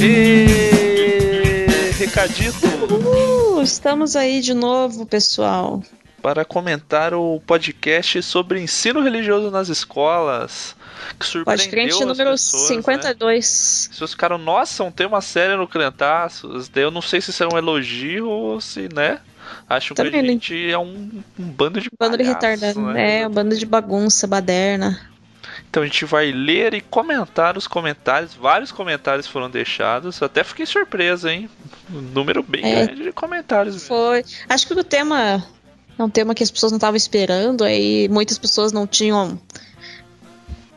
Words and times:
E... 0.00 1.66
Recadito. 1.98 2.66
Uh, 2.66 3.62
estamos 3.62 4.16
aí 4.16 4.40
de 4.40 4.54
novo, 4.54 5.06
pessoal. 5.06 5.80
Para 6.22 6.44
comentar 6.44 7.12
o 7.14 7.40
podcast 7.44 8.22
sobre 8.22 8.60
ensino 8.60 9.02
religioso 9.02 9.50
nas 9.50 9.68
escolas. 9.68 10.76
Que 11.18 11.26
surpreendeu 11.26 11.66
Podcast 11.66 12.04
número 12.04 12.30
pessoas, 12.30 12.62
52. 12.68 13.28
Né? 13.28 13.38
As 13.38 13.88
pessoas 13.88 14.10
ficaram, 14.12 14.38
nossa, 14.38 14.84
um 14.84 14.90
tema 14.92 15.20
sério 15.20 15.56
no 15.56 15.66
Crentaços. 15.66 16.70
Eu 16.76 16.90
não 16.92 17.02
sei 17.02 17.20
se 17.20 17.30
isso 17.30 17.42
era 17.42 17.52
um 17.52 17.58
elogio 17.58 18.28
ou 18.28 18.60
se, 18.60 18.88
né? 18.94 19.18
Acham 19.68 19.94
que 19.96 20.00
a 20.00 20.04
Também, 20.04 20.22
né? 20.22 20.28
gente 20.28 20.70
é 20.70 20.78
um, 20.78 21.10
um 21.38 21.44
bando 21.44 21.80
de 21.80 21.90
Bando 21.98 22.16
de 22.16 22.22
retardado. 22.22 22.80
né? 22.80 23.22
É, 23.22 23.26
um 23.26 23.30
bando 23.30 23.56
de 23.56 23.66
bagunça, 23.66 24.26
baderna. 24.26 25.00
Então 25.68 25.82
a 25.82 25.86
gente 25.86 26.04
vai 26.04 26.30
ler 26.30 26.72
e 26.74 26.80
comentar 26.80 27.58
os 27.58 27.66
comentários. 27.66 28.32
Vários 28.34 28.70
comentários 28.70 29.26
foram 29.26 29.50
deixados. 29.50 30.20
Eu 30.20 30.26
até 30.26 30.44
fiquei 30.44 30.66
surpresa, 30.66 31.32
hein? 31.32 31.50
Um 31.92 32.00
número 32.00 32.42
bem 32.42 32.64
É. 32.64 32.86
grande 32.86 33.02
de 33.02 33.12
comentários. 33.12 33.86
Foi. 33.88 34.24
Acho 34.48 34.66
que 34.68 34.74
o 34.74 34.84
tema 34.84 35.44
é 35.98 36.02
um 36.02 36.10
tema 36.10 36.34
que 36.34 36.42
as 36.42 36.50
pessoas 36.50 36.72
não 36.72 36.78
estavam 36.78 36.96
esperando, 36.96 37.64
aí 37.64 38.08
muitas 38.08 38.38
pessoas 38.38 38.72
não 38.72 38.86
tinham 38.86 39.38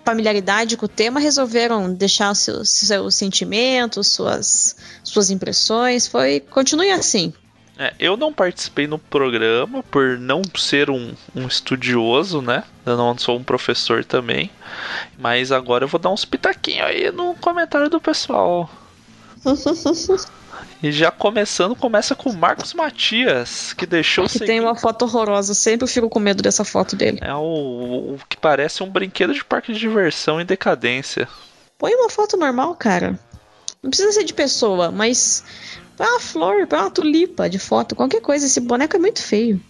familiaridade 0.06 0.78
com 0.78 0.86
o 0.86 0.90
tema, 0.90 1.20
resolveram 1.20 1.92
deixar 1.92 2.34
seus, 2.36 2.70
seus 2.70 3.16
sentimentos, 3.16 4.08
suas, 4.08 4.76
suas 5.04 5.32
impressões. 5.32 6.08
Foi. 6.08 6.40
Continue 6.40 6.92
assim. 6.92 7.34
É, 7.78 7.94
eu 8.00 8.16
não 8.16 8.32
participei 8.32 8.88
no 8.88 8.98
programa 8.98 9.84
por 9.84 10.18
não 10.18 10.42
ser 10.56 10.90
um, 10.90 11.14
um 11.36 11.46
estudioso, 11.46 12.42
né? 12.42 12.64
Eu 12.86 12.96
não 12.96 13.18
sou 13.18 13.38
um 13.38 13.44
professor 13.44 14.06
também. 14.06 14.50
Mas 15.18 15.52
agora 15.52 15.84
eu 15.84 15.88
vou 15.88 16.00
dar 16.00 16.12
uns 16.12 16.24
pitaquinhos 16.24 16.88
aí 16.88 17.12
no 17.12 17.36
comentário 17.36 17.90
do 17.90 18.00
pessoal. 18.00 18.70
E 20.82 20.92
já 20.92 21.12
começando, 21.12 21.76
começa 21.76 22.16
com 22.16 22.30
o 22.30 22.36
Marcos 22.36 22.74
Matias, 22.74 23.74
que 23.74 23.86
deixou 23.86 24.26
o 24.26 24.30
que 24.30 24.40
tem 24.40 24.60
uma 24.60 24.76
foto 24.76 25.04
horrorosa. 25.04 25.54
Sempre 25.54 25.88
fico 25.88 26.10
com 26.10 26.20
medo 26.20 26.44
dessa 26.44 26.64
foto 26.64 26.96
dele. 26.96 27.20
É 27.22 27.34
o, 27.34 28.16
o 28.16 28.20
que 28.30 28.38
parece 28.38 28.84
um 28.84 28.90
brinquedo 28.90 29.34
de 29.34 29.44
parque 29.44 29.74
de 29.74 29.80
diversão 29.80 30.40
em 30.40 30.46
decadência. 30.46 31.28
Põe 31.78 31.94
uma 31.96 32.10
foto 32.10 32.38
normal, 32.38 32.76
cara. 32.76 33.20
Não 33.82 33.90
precisa 33.90 34.12
ser 34.12 34.24
de 34.24 34.34
pessoa, 34.34 34.92
mas 34.92 35.44
põe 35.98 36.08
uma 36.08 36.20
flor, 36.20 36.68
põe 36.68 36.80
uma 36.80 36.92
tulipa 36.92 37.50
de 37.50 37.60
foto, 37.60 37.96
qualquer 37.96 38.22
coisa. 38.22 38.46
Esse 38.46 38.60
boneco 38.60 38.96
é 38.96 39.00
muito 39.00 39.22
feio. 39.22 39.62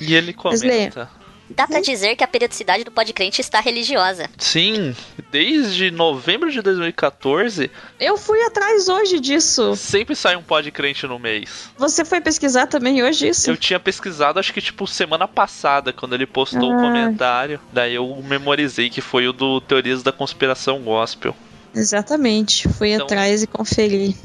E 0.00 0.14
ele 0.14 0.32
comenta. 0.32 1.10
Dá 1.50 1.66
pra 1.66 1.80
dizer 1.80 2.14
que 2.14 2.22
a 2.22 2.28
periodicidade 2.28 2.84
do 2.84 2.90
podcrente 2.90 3.40
está 3.40 3.60
religiosa. 3.60 4.28
Sim, 4.36 4.94
desde 5.30 5.90
novembro 5.90 6.50
de 6.50 6.60
2014, 6.60 7.70
Eu 7.98 8.16
fui 8.16 8.40
atrás 8.42 8.88
hoje 8.88 9.18
disso. 9.18 9.74
sempre 9.74 10.14
sai 10.14 10.36
um 10.36 10.42
podcrente 10.42 11.06
no 11.06 11.18
mês. 11.18 11.70
Você 11.76 12.04
foi 12.04 12.20
pesquisar 12.20 12.66
também 12.66 13.02
hoje 13.02 13.28
isso? 13.28 13.50
Eu 13.50 13.56
tinha 13.56 13.80
pesquisado, 13.80 14.38
acho 14.38 14.52
que 14.52 14.60
tipo 14.60 14.86
semana 14.86 15.26
passada, 15.26 15.92
quando 15.92 16.14
ele 16.14 16.26
postou 16.26 16.70
o 16.70 16.74
Ah. 16.74 16.80
comentário. 16.80 17.60
Daí 17.72 17.94
eu 17.94 18.22
memorizei 18.26 18.90
que 18.90 19.00
foi 19.00 19.26
o 19.26 19.32
do 19.32 19.60
Teorias 19.60 20.02
da 20.02 20.12
Conspiração 20.12 20.80
Gospel. 20.82 21.34
Exatamente. 21.74 22.68
Fui 22.68 22.90
Então- 22.90 23.06
atrás 23.06 23.42
e 23.42 23.46
conferi. 23.46 24.16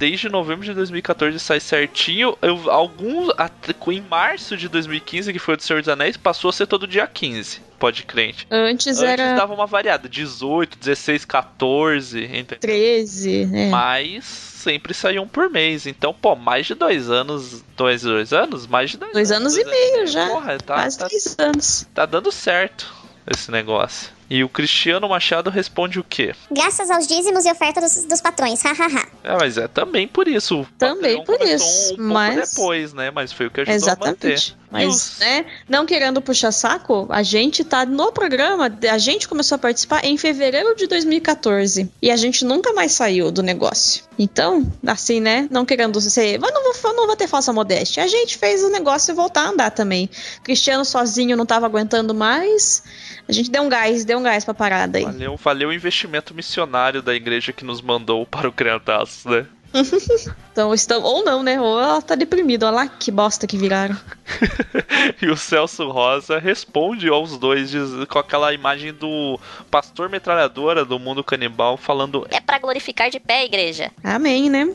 Desde 0.00 0.30
novembro 0.30 0.64
de 0.64 0.72
2014 0.72 1.38
sai 1.38 1.60
certinho. 1.60 2.34
Eu, 2.40 2.70
alguns, 2.70 3.30
até- 3.36 3.74
em 3.92 4.00
março 4.00 4.56
de 4.56 4.66
2015, 4.66 5.30
que 5.30 5.38
foi 5.38 5.52
o 5.52 5.56
do 5.58 5.62
Senhor 5.62 5.80
dos 5.82 5.88
Anéis, 5.90 6.16
passou 6.16 6.48
a 6.48 6.52
ser 6.54 6.66
todo 6.66 6.86
dia 6.86 7.06
15, 7.06 7.60
pode 7.78 8.04
crente. 8.04 8.46
Antes, 8.50 8.86
Antes 8.98 9.02
era 9.02 9.34
dava 9.36 9.52
uma 9.52 9.66
variada, 9.66 10.08
18, 10.08 10.78
16, 10.78 11.26
14, 11.26 12.24
entendeu? 12.24 12.58
13, 12.58 13.44
né? 13.44 13.68
Mas 13.68 14.24
sempre 14.24 14.94
saiu 14.94 15.20
um 15.22 15.28
por 15.28 15.50
mês. 15.50 15.86
Então, 15.86 16.14
pô, 16.14 16.34
mais 16.34 16.66
de 16.66 16.74
dois 16.74 17.10
anos. 17.10 17.62
Dois, 17.76 18.00
dois 18.00 18.32
anos? 18.32 18.66
Mais 18.66 18.92
de 18.92 18.96
dois, 18.96 19.12
Dois 19.12 19.30
anos 19.30 19.54
e 19.58 19.64
meio 19.64 20.06
já. 20.06 20.26
Porra, 20.28 20.56
tá, 20.56 20.74
Quase 20.76 20.98
tá, 20.98 21.08
três 21.08 21.36
anos. 21.38 21.86
tá 21.94 22.06
dando 22.06 22.32
certo 22.32 22.90
esse 23.26 23.50
negócio. 23.50 24.08
E 24.30 24.44
o 24.44 24.48
Cristiano 24.48 25.08
Machado 25.08 25.50
responde 25.50 25.98
o 25.98 26.04
quê? 26.04 26.32
Graças 26.52 26.88
aos 26.88 27.06
dízimos 27.08 27.44
e 27.44 27.50
ofertas 27.50 27.94
dos, 27.96 28.04
dos 28.04 28.20
patrões, 28.20 28.62
hahaha. 28.64 29.04
É, 29.24 29.36
mas 29.36 29.58
é 29.58 29.66
também 29.66 30.06
por 30.06 30.28
isso. 30.28 30.60
O 30.60 30.66
Também 30.78 31.24
por 31.24 31.40
isso, 31.42 31.94
Um 31.94 31.96
pouco 31.96 32.12
mas- 32.12 32.50
depois, 32.54 32.92
né? 32.94 33.10
Mas 33.10 33.32
foi 33.32 33.46
o 33.46 33.50
que 33.50 33.60
ajudou 33.62 33.88
a 33.90 33.96
manter. 34.06 34.54
Mas, 34.70 35.16
né, 35.18 35.46
não 35.68 35.84
querendo 35.84 36.22
puxar 36.22 36.52
saco, 36.52 37.06
a 37.10 37.22
gente 37.22 37.64
tá 37.64 37.84
no 37.84 38.12
programa, 38.12 38.72
a 38.90 38.98
gente 38.98 39.26
começou 39.26 39.56
a 39.56 39.58
participar 39.58 40.04
em 40.04 40.16
fevereiro 40.16 40.76
de 40.76 40.86
2014. 40.86 41.90
E 42.00 42.10
a 42.10 42.16
gente 42.16 42.44
nunca 42.44 42.72
mais 42.72 42.92
saiu 42.92 43.32
do 43.32 43.42
negócio. 43.42 44.04
Então, 44.18 44.70
assim, 44.86 45.20
né, 45.20 45.48
não 45.50 45.64
querendo 45.64 46.00
ser. 46.00 46.38
Mas 46.38 46.52
não 46.52 46.62
vou, 46.62 46.94
não 46.94 47.06
vou 47.06 47.16
ter 47.16 47.26
falsa 47.26 47.52
modéstia. 47.52 48.04
A 48.04 48.06
gente 48.06 48.38
fez 48.38 48.62
o 48.62 48.70
negócio 48.70 49.14
voltar 49.14 49.46
a 49.46 49.48
andar 49.48 49.70
também. 49.70 50.08
Cristiano 50.44 50.84
sozinho 50.84 51.36
não 51.36 51.46
tava 51.46 51.66
aguentando 51.66 52.14
mais. 52.14 52.84
A 53.28 53.32
gente 53.32 53.50
deu 53.50 53.62
um 53.62 53.68
gás, 53.68 54.04
deu 54.04 54.18
um 54.18 54.22
gás 54.22 54.44
pra 54.44 54.54
parada 54.54 54.98
aí. 54.98 55.04
Valeu, 55.04 55.36
valeu 55.36 55.68
o 55.70 55.72
investimento 55.72 56.34
missionário 56.34 57.02
da 57.02 57.14
igreja 57.14 57.52
que 57.52 57.64
nos 57.64 57.80
mandou 57.80 58.26
para 58.26 58.48
o 58.48 58.52
Criantaços, 58.52 59.24
né? 59.24 59.46
Então, 60.52 60.74
estão, 60.74 61.00
ou 61.02 61.24
não, 61.24 61.42
né? 61.44 61.60
Ou 61.60 61.80
ela 61.80 62.02
tá 62.02 62.14
deprimida. 62.16 62.66
Olha 62.66 62.74
lá 62.74 62.86
que 62.88 63.10
bosta 63.10 63.46
que 63.46 63.56
viraram. 63.56 63.96
E 65.22 65.26
o 65.28 65.36
Celso 65.36 65.88
Rosa 65.90 66.38
responde 66.38 67.08
aos 67.08 67.38
dois 67.38 67.70
diz- 67.70 68.04
com 68.08 68.18
aquela 68.18 68.52
imagem 68.52 68.92
do 68.92 69.38
pastor 69.70 70.08
metralhadora 70.08 70.84
do 70.84 70.98
mundo 70.98 71.22
canibal 71.24 71.76
falando 71.76 72.26
É 72.30 72.40
pra 72.40 72.58
glorificar 72.58 73.10
de 73.10 73.18
pé, 73.20 73.44
igreja. 73.44 73.90
Amém, 74.02 74.48
né? 74.50 74.72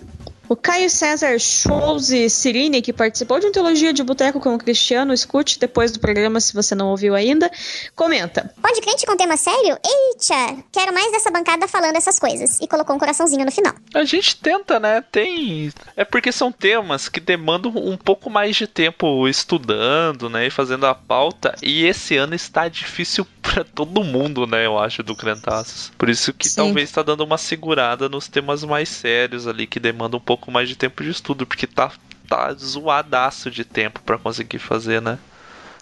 O 0.47 0.55
Caio 0.55 0.89
César 0.89 1.39
Scholze 1.39 2.29
Cirini, 2.29 2.81
que 2.81 2.93
participou 2.93 3.39
de 3.39 3.47
um 3.47 3.51
Teologia 3.51 3.91
de 3.91 4.03
Boteco 4.03 4.39
com 4.39 4.53
o 4.53 4.57
Cristiano, 4.57 5.13
escute 5.13 5.59
depois 5.59 5.91
do 5.91 5.99
programa 5.99 6.39
se 6.39 6.53
você 6.53 6.75
não 6.75 6.89
ouviu 6.89 7.15
ainda, 7.15 7.51
comenta. 7.95 8.53
Pode 8.61 8.79
crente 8.81 9.05
com 9.05 9.17
tema 9.17 9.37
sério? 9.37 9.77
Eita, 9.83 10.63
quero 10.71 10.93
mais 10.93 11.11
dessa 11.11 11.31
bancada 11.31 11.67
falando 11.67 11.95
essas 11.95 12.19
coisas. 12.19 12.59
E 12.61 12.67
colocou 12.67 12.95
um 12.95 12.99
coraçãozinho 12.99 13.45
no 13.45 13.51
final. 13.51 13.73
A 13.93 14.03
gente 14.03 14.35
tenta, 14.35 14.79
né? 14.79 15.03
Tem. 15.11 15.71
É 15.95 16.05
porque 16.05 16.31
são 16.31 16.51
temas 16.51 17.09
que 17.09 17.19
demandam 17.19 17.71
um 17.75 17.97
pouco 17.97 18.29
mais 18.29 18.55
de 18.55 18.67
tempo 18.67 19.27
estudando, 19.27 20.29
né? 20.29 20.47
E 20.47 20.49
fazendo 20.51 20.85
a 20.85 20.93
pauta. 20.93 21.55
E 21.61 21.85
esse 21.85 22.17
ano 22.17 22.35
está 22.35 22.67
difícil 22.67 23.25
pra 23.41 23.63
todo 23.63 24.03
mundo, 24.03 24.45
né? 24.45 24.65
Eu 24.65 24.77
acho, 24.77 25.01
do 25.01 25.15
Crentaços. 25.15 25.91
Por 25.97 26.09
isso 26.09 26.33
que 26.33 26.49
Sim. 26.49 26.57
talvez 26.57 26.91
tá 26.91 27.01
dando 27.01 27.23
uma 27.23 27.37
segurada 27.37 28.09
nos 28.09 28.27
temas 28.27 28.63
mais 28.63 28.89
sérios 28.89 29.47
ali, 29.47 29.65
que 29.65 29.79
demandam 29.79 30.19
um 30.19 30.23
pouco 30.23 30.34
mais 30.51 30.69
de 30.69 30.75
tempo 30.75 31.03
de 31.03 31.09
estudo, 31.09 31.45
porque 31.45 31.67
tá. 31.67 31.91
Tá 32.27 32.51
zoadaço 32.55 33.51
de 33.51 33.63
tempo 33.63 34.01
pra 34.01 34.17
conseguir 34.17 34.57
fazer, 34.57 34.99
né? 34.99 35.19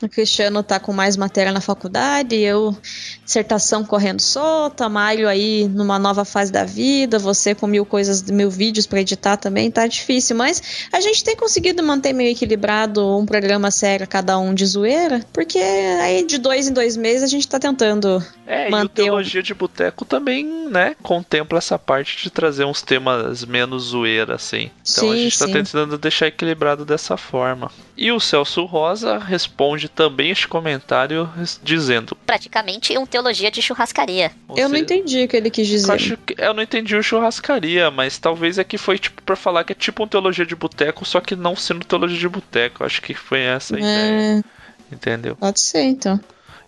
O 0.04 0.10
Cristiano 0.10 0.62
tá 0.62 0.80
com 0.80 0.92
mais 0.92 1.16
matéria 1.16 1.52
na 1.52 1.62
faculdade, 1.62 2.36
eu 2.36 2.76
dissertação 3.24 3.86
correndo 3.86 4.20
solta, 4.22 4.90
Mário 4.90 5.30
aí 5.30 5.68
numa 5.70 5.98
nova 5.98 6.26
fase 6.26 6.52
da 6.52 6.66
vida, 6.66 7.18
você 7.18 7.56
com 7.56 7.66
mil 7.66 7.86
coisas, 7.86 8.22
mil 8.24 8.50
vídeos 8.50 8.86
pra 8.86 9.00
editar 9.00 9.38
também, 9.38 9.72
tá 9.72 9.88
difícil, 9.88 10.36
mas 10.36 10.62
a 10.92 11.00
gente 11.00 11.24
tem 11.24 11.36
conseguido 11.38 11.82
manter 11.82 12.12
meio 12.12 12.32
equilibrado 12.32 13.18
um 13.18 13.26
programa 13.26 13.72
sério 13.72 14.06
cada 14.06 14.38
um 14.38 14.54
de 14.54 14.66
zoeira, 14.66 15.22
porque 15.32 15.58
aí 15.58 16.26
de 16.26 16.38
dois 16.38 16.68
em 16.68 16.74
dois 16.74 16.98
meses 16.98 17.24
a 17.24 17.28
gente 17.28 17.48
tá 17.48 17.58
tentando 17.58 18.22
É, 18.46 18.66
e 18.66 18.68
o 18.68 18.72
manter 18.72 19.04
o 19.04 19.06
Teologia 19.06 19.42
de 19.42 19.54
Boteco 19.54 20.04
também, 20.04 20.46
né, 20.70 20.96
contempla 21.02 21.60
essa 21.60 21.80
parte 21.80 22.22
de 22.24 22.30
trazer 22.30 22.66
uns 22.66 22.82
temas 22.82 23.46
menos 23.46 23.84
zoeira, 23.84 24.36
assim. 24.36 24.70
Então 24.82 25.12
a 25.12 25.16
Sim, 25.16 25.24
gente 25.24 25.40
tá 25.40 25.46
sim. 25.46 25.54
tentando 25.54 25.98
deixar 25.98 26.28
equilibrado 26.28 26.84
dessa 26.84 27.16
forma. 27.16 27.72
E 27.96 28.12
o 28.12 28.20
Celso 28.20 28.66
Rosa 28.66 29.18
responde 29.18 29.88
também 29.96 30.32
este 30.32 30.48
comentário 30.48 31.30
dizendo. 31.62 32.16
Praticamente 32.26 32.98
um 32.98 33.06
teologia 33.06 33.50
de 33.52 33.62
churrascaria. 33.62 34.32
Ou 34.48 34.58
Eu 34.58 34.70
não 34.70 34.78
entendi 34.78 35.24
o 35.24 35.28
que 35.28 35.38
ele 35.38 35.50
quis 35.50 35.68
eu, 35.70 35.76
dizer. 35.76 35.92
acho 35.92 36.18
que- 36.18 36.36
eu 36.38 36.54
não 36.54 36.64
entendi 36.64 36.96
o 36.96 37.04
churrascaria, 37.04 37.90
mas 37.92 38.18
talvez 38.18 38.58
aqui 38.60 38.78
foi 38.78 38.98
tipo 39.00 39.22
pra 39.24 39.36
falar 39.36 39.64
que 39.64 39.72
é 39.74 39.76
tipo 39.76 40.04
um 40.04 40.08
teologia 40.08 40.46
de 40.46 40.56
boteco, 40.56 41.06
só 41.06 41.20
que 41.22 41.36
não 41.36 41.56
sendo 41.56 41.86
teologia 41.86 42.18
de 42.20 42.30
boteco. 42.30 42.84
Acho 42.84 43.02
que 43.02 43.14
foi 43.14 43.40
essa 43.42 43.76
a 43.76 43.80
ideia, 43.80 44.40
É, 44.40 44.94
entendeu? 44.94 45.36
pode 45.36 45.60
ser, 45.62 45.82
então. 45.84 46.20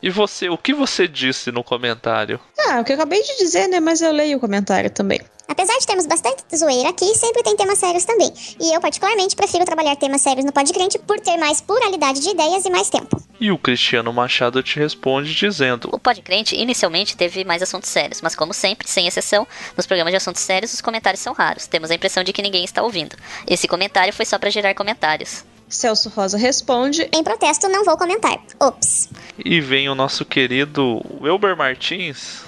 E 0.01 0.09
você, 0.09 0.49
o 0.49 0.57
que 0.57 0.73
você 0.73 1.07
disse 1.07 1.51
no 1.51 1.63
comentário? 1.63 2.39
Ah, 2.59 2.79
o 2.79 2.83
que 2.83 2.91
eu 2.91 2.95
acabei 2.95 3.21
de 3.23 3.37
dizer, 3.39 3.67
né? 3.67 3.79
Mas 3.79 4.01
eu 4.01 4.11
leio 4.11 4.37
o 4.37 4.39
comentário 4.39 4.89
também. 4.89 5.19
Apesar 5.47 5.77
de 5.77 5.85
termos 5.85 6.07
bastante 6.07 6.43
zoeira 6.55 6.89
aqui, 6.89 7.13
sempre 7.15 7.43
tem 7.43 7.55
temas 7.55 7.77
sérios 7.77 8.03
também. 8.03 8.31
E 8.59 8.73
eu, 8.73 8.81
particularmente, 8.81 9.35
prefiro 9.35 9.63
trabalhar 9.65 9.95
temas 9.95 10.21
sérios 10.21 10.45
no 10.45 10.51
Podcrente 10.51 10.97
por 10.99 11.19
ter 11.19 11.37
mais 11.37 11.61
pluralidade 11.61 12.19
de 12.19 12.29
ideias 12.29 12.65
e 12.65 12.69
mais 12.69 12.89
tempo. 12.89 13.21
E 13.39 13.51
o 13.51 13.57
Cristiano 13.57 14.11
Machado 14.11 14.63
te 14.63 14.79
responde 14.79 15.35
dizendo: 15.35 15.89
O 15.91 15.99
Podcrente 15.99 16.55
inicialmente 16.55 17.15
teve 17.15 17.43
mais 17.43 17.61
assuntos 17.61 17.89
sérios, 17.89 18.21
mas 18.21 18.35
como 18.35 18.53
sempre, 18.53 18.87
sem 18.87 19.07
exceção, 19.07 19.47
nos 19.77 19.85
programas 19.85 20.11
de 20.11 20.17
assuntos 20.17 20.41
sérios 20.41 20.73
os 20.73 20.81
comentários 20.81 21.21
são 21.21 21.33
raros. 21.33 21.67
Temos 21.67 21.91
a 21.91 21.95
impressão 21.95 22.23
de 22.23 22.33
que 22.33 22.41
ninguém 22.41 22.63
está 22.63 22.81
ouvindo. 22.81 23.15
Esse 23.47 23.67
comentário 23.67 24.13
foi 24.13 24.25
só 24.25 24.39
para 24.39 24.49
gerar 24.49 24.73
comentários. 24.73 25.43
Celso 25.67 26.09
Rosa 26.09 26.37
responde. 26.37 27.09
Em 27.11 27.23
protesto, 27.23 27.67
não 27.67 27.83
vou 27.83 27.97
comentar. 27.97 28.39
Ops. 28.59 29.09
E 29.43 29.59
vem 29.59 29.89
o 29.89 29.95
nosso 29.95 30.23
querido 30.23 31.01
Wilber 31.21 31.57
Martins 31.57 32.44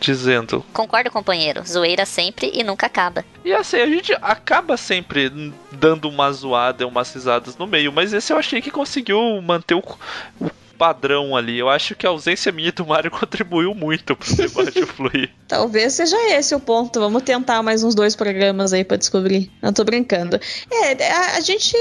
dizendo: 0.00 0.64
Concordo, 0.72 1.10
companheiro. 1.10 1.62
Zoeira 1.66 2.04
sempre 2.06 2.50
e 2.54 2.62
nunca 2.62 2.86
acaba. 2.86 3.24
E 3.44 3.52
assim, 3.52 3.76
a 3.76 3.86
gente 3.86 4.12
acaba 4.22 4.76
sempre 4.76 5.52
dando 5.72 6.08
uma 6.08 6.30
zoada, 6.32 6.86
umas 6.86 7.12
risadas 7.12 7.56
no 7.56 7.66
meio, 7.66 7.92
mas 7.92 8.12
esse 8.12 8.32
eu 8.32 8.38
achei 8.38 8.60
que 8.60 8.70
conseguiu 8.70 9.40
manter 9.42 9.74
o, 9.74 9.82
o 10.40 10.50
padrão 10.76 11.34
ali. 11.34 11.58
Eu 11.58 11.68
acho 11.68 11.94
que 11.94 12.06
a 12.06 12.10
ausência 12.10 12.52
minha 12.52 12.70
do 12.70 12.86
Mario 12.86 13.10
contribuiu 13.12 13.74
muito 13.74 14.14
pro 14.14 14.36
debate 14.36 14.84
fluir. 14.86 15.30
Talvez 15.48 15.94
seja 15.94 16.16
esse 16.30 16.54
o 16.54 16.60
ponto. 16.60 17.00
Vamos 17.00 17.22
tentar 17.22 17.62
mais 17.62 17.82
uns 17.82 17.94
dois 17.94 18.14
programas 18.14 18.72
aí 18.72 18.84
pra 18.84 18.96
descobrir. 18.96 19.50
Não 19.60 19.72
tô 19.72 19.84
brincando. 19.84 20.38
É, 20.70 21.10
a, 21.10 21.36
a 21.36 21.40
gente. 21.40 21.76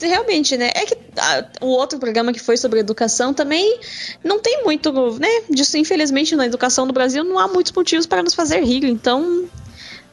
Realmente, 0.00 0.56
né? 0.56 0.70
É 0.74 0.86
que 0.86 0.96
ah, 1.16 1.44
o 1.60 1.66
outro 1.66 1.98
programa 1.98 2.32
que 2.32 2.38
foi 2.38 2.56
sobre 2.56 2.80
educação 2.80 3.34
também 3.34 3.80
não 4.22 4.38
tem 4.38 4.62
muito, 4.64 4.92
né? 5.18 5.28
Disso, 5.50 5.76
infelizmente, 5.76 6.36
na 6.36 6.46
educação 6.46 6.86
do 6.86 6.92
Brasil 6.92 7.24
não 7.24 7.38
há 7.38 7.48
muitos 7.48 7.72
motivos 7.72 8.06
para 8.06 8.22
nos 8.22 8.34
fazer 8.34 8.62
rir. 8.62 8.84
Então, 8.84 9.48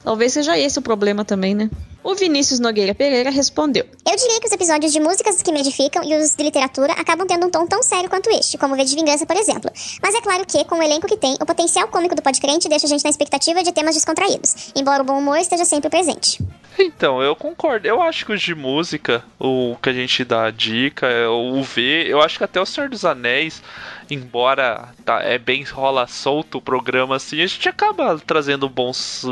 talvez 0.03 0.33
seja 0.33 0.57
esse 0.57 0.79
o 0.79 0.81
problema 0.81 1.23
também, 1.23 1.53
né? 1.53 1.69
O 2.03 2.13
Vinícius 2.13 2.59
Nogueira 2.59 2.93
Pereira 2.93 3.31
respondeu. 3.31 3.83
Eu 4.07 4.15
diria 4.15 4.39
que 4.39 4.45
os 4.45 4.51
episódios 4.51 4.93
de 4.93 4.99
músicas 4.99 5.41
que 5.41 5.51
me 5.51 5.61
edificam 5.61 6.03
e 6.03 6.15
os 6.15 6.35
de 6.35 6.43
literatura 6.43 6.93
acabam 6.93 7.25
tendo 7.25 7.47
um 7.47 7.49
tom 7.49 7.65
tão 7.65 7.81
sério 7.81 8.07
quanto 8.07 8.29
este, 8.29 8.59
como 8.59 8.75
o 8.75 8.77
V 8.77 8.85
de 8.85 8.95
Vingança, 8.95 9.25
por 9.25 9.35
exemplo. 9.35 9.71
Mas 10.03 10.13
é 10.13 10.21
claro 10.21 10.45
que, 10.45 10.63
com 10.65 10.75
o 10.75 10.83
elenco 10.83 11.07
que 11.07 11.17
tem, 11.17 11.33
o 11.41 11.45
potencial 11.47 11.87
cômico 11.87 12.13
do 12.13 12.21
Podcrente 12.21 12.69
deixa 12.69 12.85
a 12.85 12.89
gente 12.89 13.03
na 13.03 13.09
expectativa 13.09 13.63
de 13.63 13.71
temas 13.71 13.95
descontraídos, 13.95 14.71
embora 14.75 15.01
o 15.01 15.05
bom 15.05 15.17
humor 15.17 15.39
esteja 15.39 15.65
sempre 15.65 15.89
presente. 15.89 16.37
Então, 16.77 17.21
eu 17.21 17.35
concordo. 17.35 17.87
Eu 17.87 18.01
acho 18.01 18.25
que 18.25 18.33
os 18.33 18.41
de 18.41 18.53
música, 18.53 19.23
o 19.39 19.75
que 19.81 19.89
a 19.89 19.93
gente 19.93 20.23
dá 20.23 20.45
a 20.45 20.51
dica, 20.51 21.07
é 21.07 21.27
o 21.27 21.61
V, 21.63 22.05
eu 22.07 22.21
acho 22.21 22.37
que 22.37 22.43
até 22.43 22.59
o 22.59 22.65
Senhor 22.65 22.89
dos 22.89 23.05
Anéis, 23.05 23.61
embora 24.09 24.89
tá, 25.03 25.21
é 25.21 25.37
bem 25.37 25.63
rola 25.63 26.07
solto 26.07 26.57
o 26.57 26.61
programa 26.61 27.15
assim, 27.15 27.41
a 27.41 27.47
gente 27.47 27.67
acaba 27.69 28.19
trazendo 28.19 28.67
bons 28.69 29.25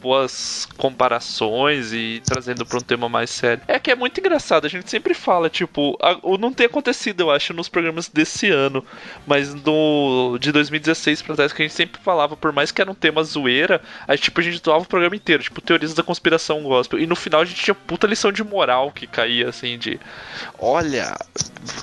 boas 0.00 0.66
comparações 0.76 1.92
e 1.92 2.22
trazendo 2.24 2.64
para 2.64 2.78
um 2.78 2.82
tema 2.82 3.08
mais 3.08 3.30
sério. 3.30 3.62
É 3.66 3.78
que 3.78 3.90
é 3.90 3.94
muito 3.94 4.18
engraçado, 4.20 4.66
a 4.66 4.68
gente 4.70 4.88
sempre 4.90 5.14
fala, 5.14 5.48
tipo, 5.50 5.96
a- 6.00 6.18
o 6.22 6.38
não 6.38 6.52
tem 6.52 6.66
acontecido, 6.66 7.20
eu 7.22 7.30
acho, 7.30 7.52
nos 7.52 7.68
programas 7.68 8.08
desse 8.08 8.48
ano, 8.50 8.84
mas 9.26 9.54
no 9.54 10.38
de 10.40 10.52
2016 10.52 11.22
pra 11.22 11.34
trás 11.36 11.52
que 11.52 11.62
a 11.62 11.64
gente 11.66 11.74
sempre 11.74 12.00
falava, 12.02 12.36
por 12.36 12.52
mais 12.52 12.70
que 12.70 12.80
era 12.80 12.90
um 12.90 12.94
tema 12.94 13.22
zoeira, 13.24 13.80
aí 14.06 14.16
tipo 14.18 14.40
a 14.40 14.42
gente 14.42 14.62
doava 14.62 14.84
o 14.84 14.88
programa 14.88 15.16
inteiro, 15.16 15.42
tipo, 15.42 15.60
teorias 15.60 15.94
da 15.94 16.02
conspiração 16.02 16.62
gospel, 16.62 16.98
e 16.98 17.06
no 17.06 17.16
final 17.16 17.40
a 17.40 17.44
gente 17.44 17.62
tinha 17.62 17.74
puta 17.74 18.06
lição 18.06 18.30
de 18.32 18.42
moral 18.44 18.92
que 18.92 19.06
caía 19.06 19.48
assim 19.48 19.78
de, 19.78 19.98
olha, 20.58 21.16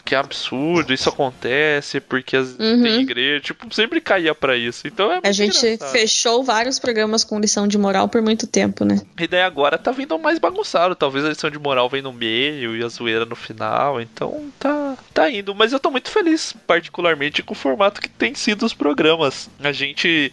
que 0.04 0.16
absurdo, 0.16 0.94
isso 0.94 1.10
acontece 1.10 2.00
porque 2.00 2.38
as, 2.38 2.50
Uhum. 2.58 2.84
tem 2.84 3.02
igreja, 3.02 3.40
tipo, 3.42 3.74
sempre 3.74 4.00
caía 4.02 4.34
pra 4.34 4.56
isso. 4.56 4.88
Então 4.88 5.08
é 5.12 5.16
muito 5.16 5.28
A 5.28 5.32
gente 5.32 5.58
engraçado. 5.66 5.92
fechou 5.92 6.44
vários 6.44 6.80
programas 6.80 7.24
com 7.24 7.40
lição 7.40 7.68
de 7.68 7.78
moral 7.78 8.05
por 8.08 8.22
muito 8.22 8.48
tempo, 8.48 8.84
né? 8.86 9.02
E 9.20 9.28
daí 9.28 9.42
agora 9.42 9.78
tá 9.78 9.92
vindo 9.92 10.18
mais 10.20 10.40
bagunçado. 10.40 10.96
Talvez 10.96 11.26
a 11.26 11.30
lição 11.30 11.50
de 11.50 11.60
moral 11.60 11.90
vem 11.90 12.02
no 12.02 12.14
meio 12.14 12.76
e 12.76 12.84
a 12.84 12.88
zoeira 12.88 13.26
no 13.26 13.36
final. 13.36 14.00
Então 14.02 14.52
tá, 14.60 14.98
tá 15.14 15.30
indo. 15.30 15.54
Mas 15.56 15.74
eu 15.74 15.80
tô 15.80 15.90
muito 15.92 16.10
feliz, 16.10 16.54
particularmente, 16.68 17.44
com 17.44 17.54
o 17.54 17.58
formato 17.58 18.02
que 18.02 18.10
tem 18.10 18.34
sido 18.36 18.66
os 18.66 18.74
programas. 18.74 19.50
A 19.60 19.72
gente 19.72 20.32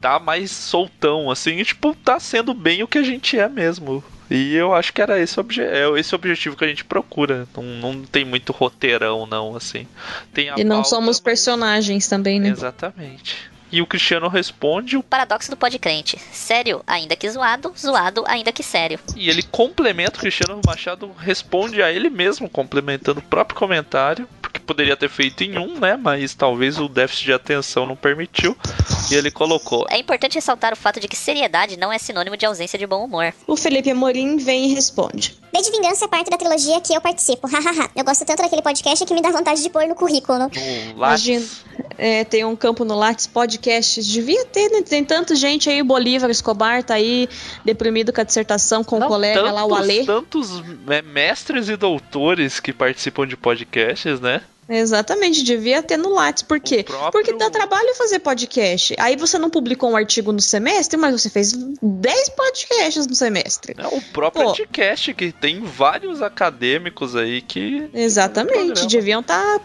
tá 0.00 0.18
mais 0.18 0.50
soltão, 0.50 1.30
assim, 1.30 1.56
e, 1.58 1.64
tipo, 1.64 1.94
tá 1.94 2.20
sendo 2.20 2.52
bem 2.52 2.82
o 2.82 2.88
que 2.88 2.98
a 2.98 3.02
gente 3.02 3.38
é 3.38 3.48
mesmo. 3.48 4.04
E 4.30 4.54
eu 4.54 4.74
acho 4.74 4.92
que 4.92 5.00
era 5.00 5.20
esse, 5.20 5.38
obje 5.38 5.62
é 5.62 5.88
esse 5.98 6.12
o 6.12 6.16
objetivo 6.16 6.56
que 6.56 6.64
a 6.64 6.68
gente 6.68 6.84
procura. 6.84 7.46
Não, 7.56 7.62
não 7.62 8.02
tem 8.02 8.24
muito 8.24 8.52
roteirão, 8.52 9.24
não, 9.26 9.54
assim. 9.56 9.86
Tem 10.34 10.50
E 10.56 10.64
não 10.64 10.76
pauta, 10.76 10.88
somos 10.90 11.06
mas- 11.16 11.20
personagens 11.20 12.08
também, 12.08 12.40
né? 12.40 12.48
Exatamente. 12.48 13.50
E 13.70 13.82
o 13.82 13.86
Cristiano 13.86 14.28
responde 14.28 14.96
Paradoxo 15.16 15.50
do 15.50 15.56
Podcrente. 15.56 16.18
Sério, 16.32 16.82
ainda 16.86 17.16
que 17.16 17.28
zoado, 17.30 17.72
zoado, 17.78 18.24
ainda 18.26 18.52
que 18.52 18.62
sério. 18.62 18.98
E 19.16 19.28
ele 19.28 19.42
complementa, 19.42 20.16
o 20.16 20.20
Cristiano 20.20 20.60
Machado 20.64 21.10
responde 21.18 21.82
a 21.82 21.90
ele 21.90 22.10
mesmo, 22.10 22.48
complementando 22.48 23.20
o 23.20 23.22
próprio 23.22 23.58
comentário, 23.58 24.28
porque 24.42 24.58
poderia 24.60 24.96
ter 24.96 25.08
feito 25.08 25.42
em 25.42 25.58
um, 25.58 25.78
né? 25.78 25.96
Mas 25.96 26.34
talvez 26.34 26.78
o 26.78 26.88
déficit 26.88 27.24
de 27.26 27.32
atenção 27.32 27.86
não 27.86 27.96
permitiu. 27.96 28.56
E 29.10 29.14
ele 29.14 29.30
colocou: 29.30 29.86
É 29.88 29.98
importante 29.98 30.34
ressaltar 30.34 30.72
o 30.72 30.76
fato 30.76 31.00
de 31.00 31.08
que 31.08 31.16
seriedade 31.16 31.76
não 31.76 31.92
é 31.92 31.98
sinônimo 31.98 32.36
de 32.36 32.44
ausência 32.46 32.78
de 32.78 32.86
bom 32.86 33.04
humor. 33.04 33.32
O 33.46 33.56
Felipe 33.56 33.90
Amorim 33.90 34.36
vem 34.36 34.66
e 34.70 34.74
responde. 34.74 35.36
De 35.52 35.70
Vingança 35.72 36.04
é 36.04 36.08
parte 36.08 36.30
da 36.30 36.36
trilogia 36.36 36.80
que 36.80 36.94
eu 36.94 37.00
participo, 37.00 37.48
hahaha. 37.50 37.90
eu 37.96 38.04
gosto 38.04 38.24
tanto 38.24 38.42
daquele 38.42 38.62
podcast 38.62 39.04
que 39.04 39.14
me 39.14 39.22
dá 39.22 39.30
vontade 39.30 39.62
de 39.62 39.70
pôr 39.70 39.86
no 39.86 39.94
currículo. 39.94 40.50
Imagina. 40.94 41.44
É, 41.98 42.24
tem 42.24 42.44
um 42.44 42.54
campo 42.56 42.84
no 42.84 42.94
Lattes 42.94 43.26
Podcasts. 43.26 44.06
Devia 44.06 44.44
ter, 44.46 44.68
né? 44.70 44.82
Tem 44.82 45.04
tanta 45.04 45.34
gente 45.34 45.68
aí. 45.70 45.82
Bolívar 45.82 46.30
Escobar 46.30 46.82
tá 46.82 46.94
aí 46.94 47.28
deprimido 47.64 48.12
com 48.12 48.20
a 48.20 48.24
dissertação 48.24 48.82
com 48.84 48.98
Não, 48.98 49.06
o 49.06 49.10
colega 49.10 49.42
lá, 49.50 49.64
o 49.64 49.68
tantos- 49.68 49.82
Alê. 49.84 50.04
Tantos 50.04 50.62
é, 50.88 51.02
mestres 51.02 51.68
e 51.68 51.76
doutores 51.76 52.60
que 52.60 52.72
participam 52.72 53.26
de 53.26 53.36
podcasts, 53.36 54.20
né? 54.20 54.42
Exatamente, 54.68 55.44
devia 55.44 55.80
ter 55.80 55.96
no 55.96 56.12
Lattes. 56.12 56.42
Por 56.42 56.58
quê? 56.58 56.82
próprio- 56.82 57.12
Porque 57.12 57.32
dá 57.34 57.48
trabalho 57.48 57.94
fazer 57.94 58.18
podcast. 58.18 58.96
Aí 58.98 59.14
você 59.14 59.38
não 59.38 59.48
publicou 59.48 59.88
um 59.90 59.96
artigo 59.96 60.32
no 60.32 60.40
semestre, 60.40 60.96
mas 60.96 61.12
você 61.22 61.30
fez 61.30 61.52
10 61.80 62.28
podcasts 62.30 63.06
no 63.06 63.14
semestre. 63.14 63.74
É 63.78 63.86
o 63.86 64.00
próprio 64.12 64.42
Pô. 64.42 64.50
podcast, 64.50 65.14
que 65.14 65.30
tem 65.30 65.60
vários 65.62 66.20
acadêmicos 66.20 67.14
aí 67.14 67.40
que. 67.42 67.88
Exatamente, 67.94 68.86
deviam 68.88 69.20
estar 69.20 69.60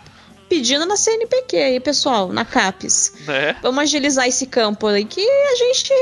pedindo 0.51 0.85
na 0.85 0.97
CNPq 0.97 1.55
aí, 1.55 1.79
pessoal, 1.79 2.27
na 2.27 2.43
CAPES. 2.43 3.13
Né? 3.25 3.55
Vamos 3.61 3.83
agilizar 3.83 4.27
esse 4.27 4.45
campo 4.45 4.85
aí 4.87 5.05
que 5.05 5.21
a 5.21 5.55
gente. 5.55 5.93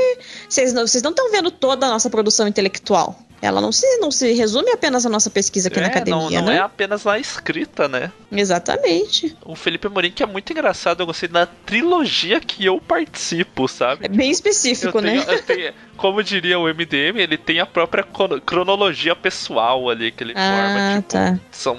Vocês 0.48 0.72
não 0.72 0.82
estão 0.84 1.30
vendo 1.30 1.52
toda 1.52 1.86
a 1.86 1.88
nossa 1.90 2.10
produção 2.10 2.48
intelectual. 2.48 3.16
Ela 3.42 3.60
não 3.60 3.72
se, 3.72 3.86
não 4.00 4.10
se 4.10 4.32
resume 4.34 4.70
apenas 4.70 5.06
à 5.06 5.08
nossa 5.08 5.30
pesquisa 5.30 5.68
aqui 5.68 5.78
na 5.80 5.86
É, 5.86 5.88
academia, 5.88 6.20
não, 6.40 6.46
não 6.46 6.52
né? 6.52 6.56
é 6.56 6.58
apenas 6.58 7.04
na 7.04 7.18
escrita, 7.18 7.88
né? 7.88 8.12
Exatamente. 8.30 9.34
O 9.46 9.54
Felipe 9.56 9.86
Amorim, 9.86 10.10
que 10.10 10.22
é 10.22 10.26
muito 10.26 10.52
engraçado, 10.52 11.00
eu 11.00 11.06
gostei 11.06 11.26
da 11.28 11.46
trilogia 11.46 12.38
que 12.38 12.66
eu 12.66 12.78
participo, 12.80 13.66
sabe? 13.66 14.04
É 14.04 14.08
bem 14.08 14.26
Eu 14.26 14.32
específico, 14.32 15.00
tenho, 15.00 15.24
né? 15.24 15.34
eu 15.34 15.42
tenho- 15.42 15.72
como 15.96 16.22
diria 16.22 16.58
o 16.58 16.68
MDM, 16.68 17.18
ele 17.18 17.38
tem 17.38 17.60
a 17.60 17.66
própria 17.66 18.02
crono- 18.02 18.40
cronologia 18.42 19.16
pessoal 19.16 19.88
ali 19.88 20.10
que 20.12 20.22
ele 20.22 20.34
Ah, 20.36 20.50
forma. 20.50 20.96
Tipo, 20.96 21.08
tá. 21.08 21.40
são, 21.50 21.78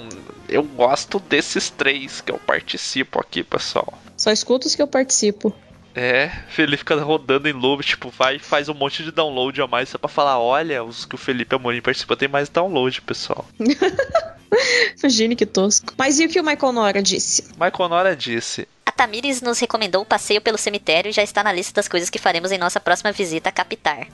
eu 0.52 0.62
gosto 0.62 1.18
desses 1.18 1.70
três 1.70 2.20
que 2.20 2.30
eu 2.30 2.38
participo 2.38 3.20
aqui, 3.20 3.42
pessoal. 3.42 3.98
Só 4.16 4.30
escuto 4.30 4.66
os 4.66 4.74
que 4.74 4.82
eu 4.82 4.86
participo. 4.86 5.54
É, 5.94 6.30
ele 6.56 6.76
fica 6.76 6.94
rodando 6.96 7.48
em 7.48 7.52
loop, 7.52 7.84
tipo, 7.84 8.08
vai 8.08 8.36
e 8.36 8.38
faz 8.38 8.68
um 8.68 8.74
monte 8.74 9.02
de 9.02 9.10
download 9.10 9.60
a 9.60 9.66
mais 9.66 9.90
só 9.90 9.98
pra 9.98 10.08
falar, 10.08 10.38
olha, 10.38 10.82
os 10.82 11.04
que 11.04 11.14
o 11.14 11.18
Felipe 11.18 11.54
Amorim 11.54 11.82
participa 11.82 12.16
tem 12.16 12.28
mais 12.28 12.48
download, 12.48 13.02
pessoal. 13.02 13.46
Imagine 15.02 15.36
que 15.36 15.46
tosco. 15.46 15.92
Mas 15.98 16.18
e 16.18 16.26
o 16.26 16.28
que 16.28 16.40
o 16.40 16.44
Michael 16.44 16.72
Nora 16.72 17.02
disse? 17.02 17.44
Michael 17.58 17.88
Nora 17.88 18.16
disse: 18.16 18.68
A 18.84 18.90
Tamires 18.90 19.40
nos 19.40 19.58
recomendou 19.58 20.02
o 20.02 20.06
passeio 20.06 20.40
pelo 20.40 20.58
cemitério 20.58 21.08
e 21.08 21.12
já 21.12 21.22
está 21.22 21.42
na 21.42 21.52
lista 21.52 21.72
das 21.74 21.88
coisas 21.88 22.10
que 22.10 22.18
faremos 22.18 22.52
em 22.52 22.58
nossa 22.58 22.80
próxima 22.80 23.12
visita 23.12 23.48
a 23.48 23.52
Capitar. 23.52 24.08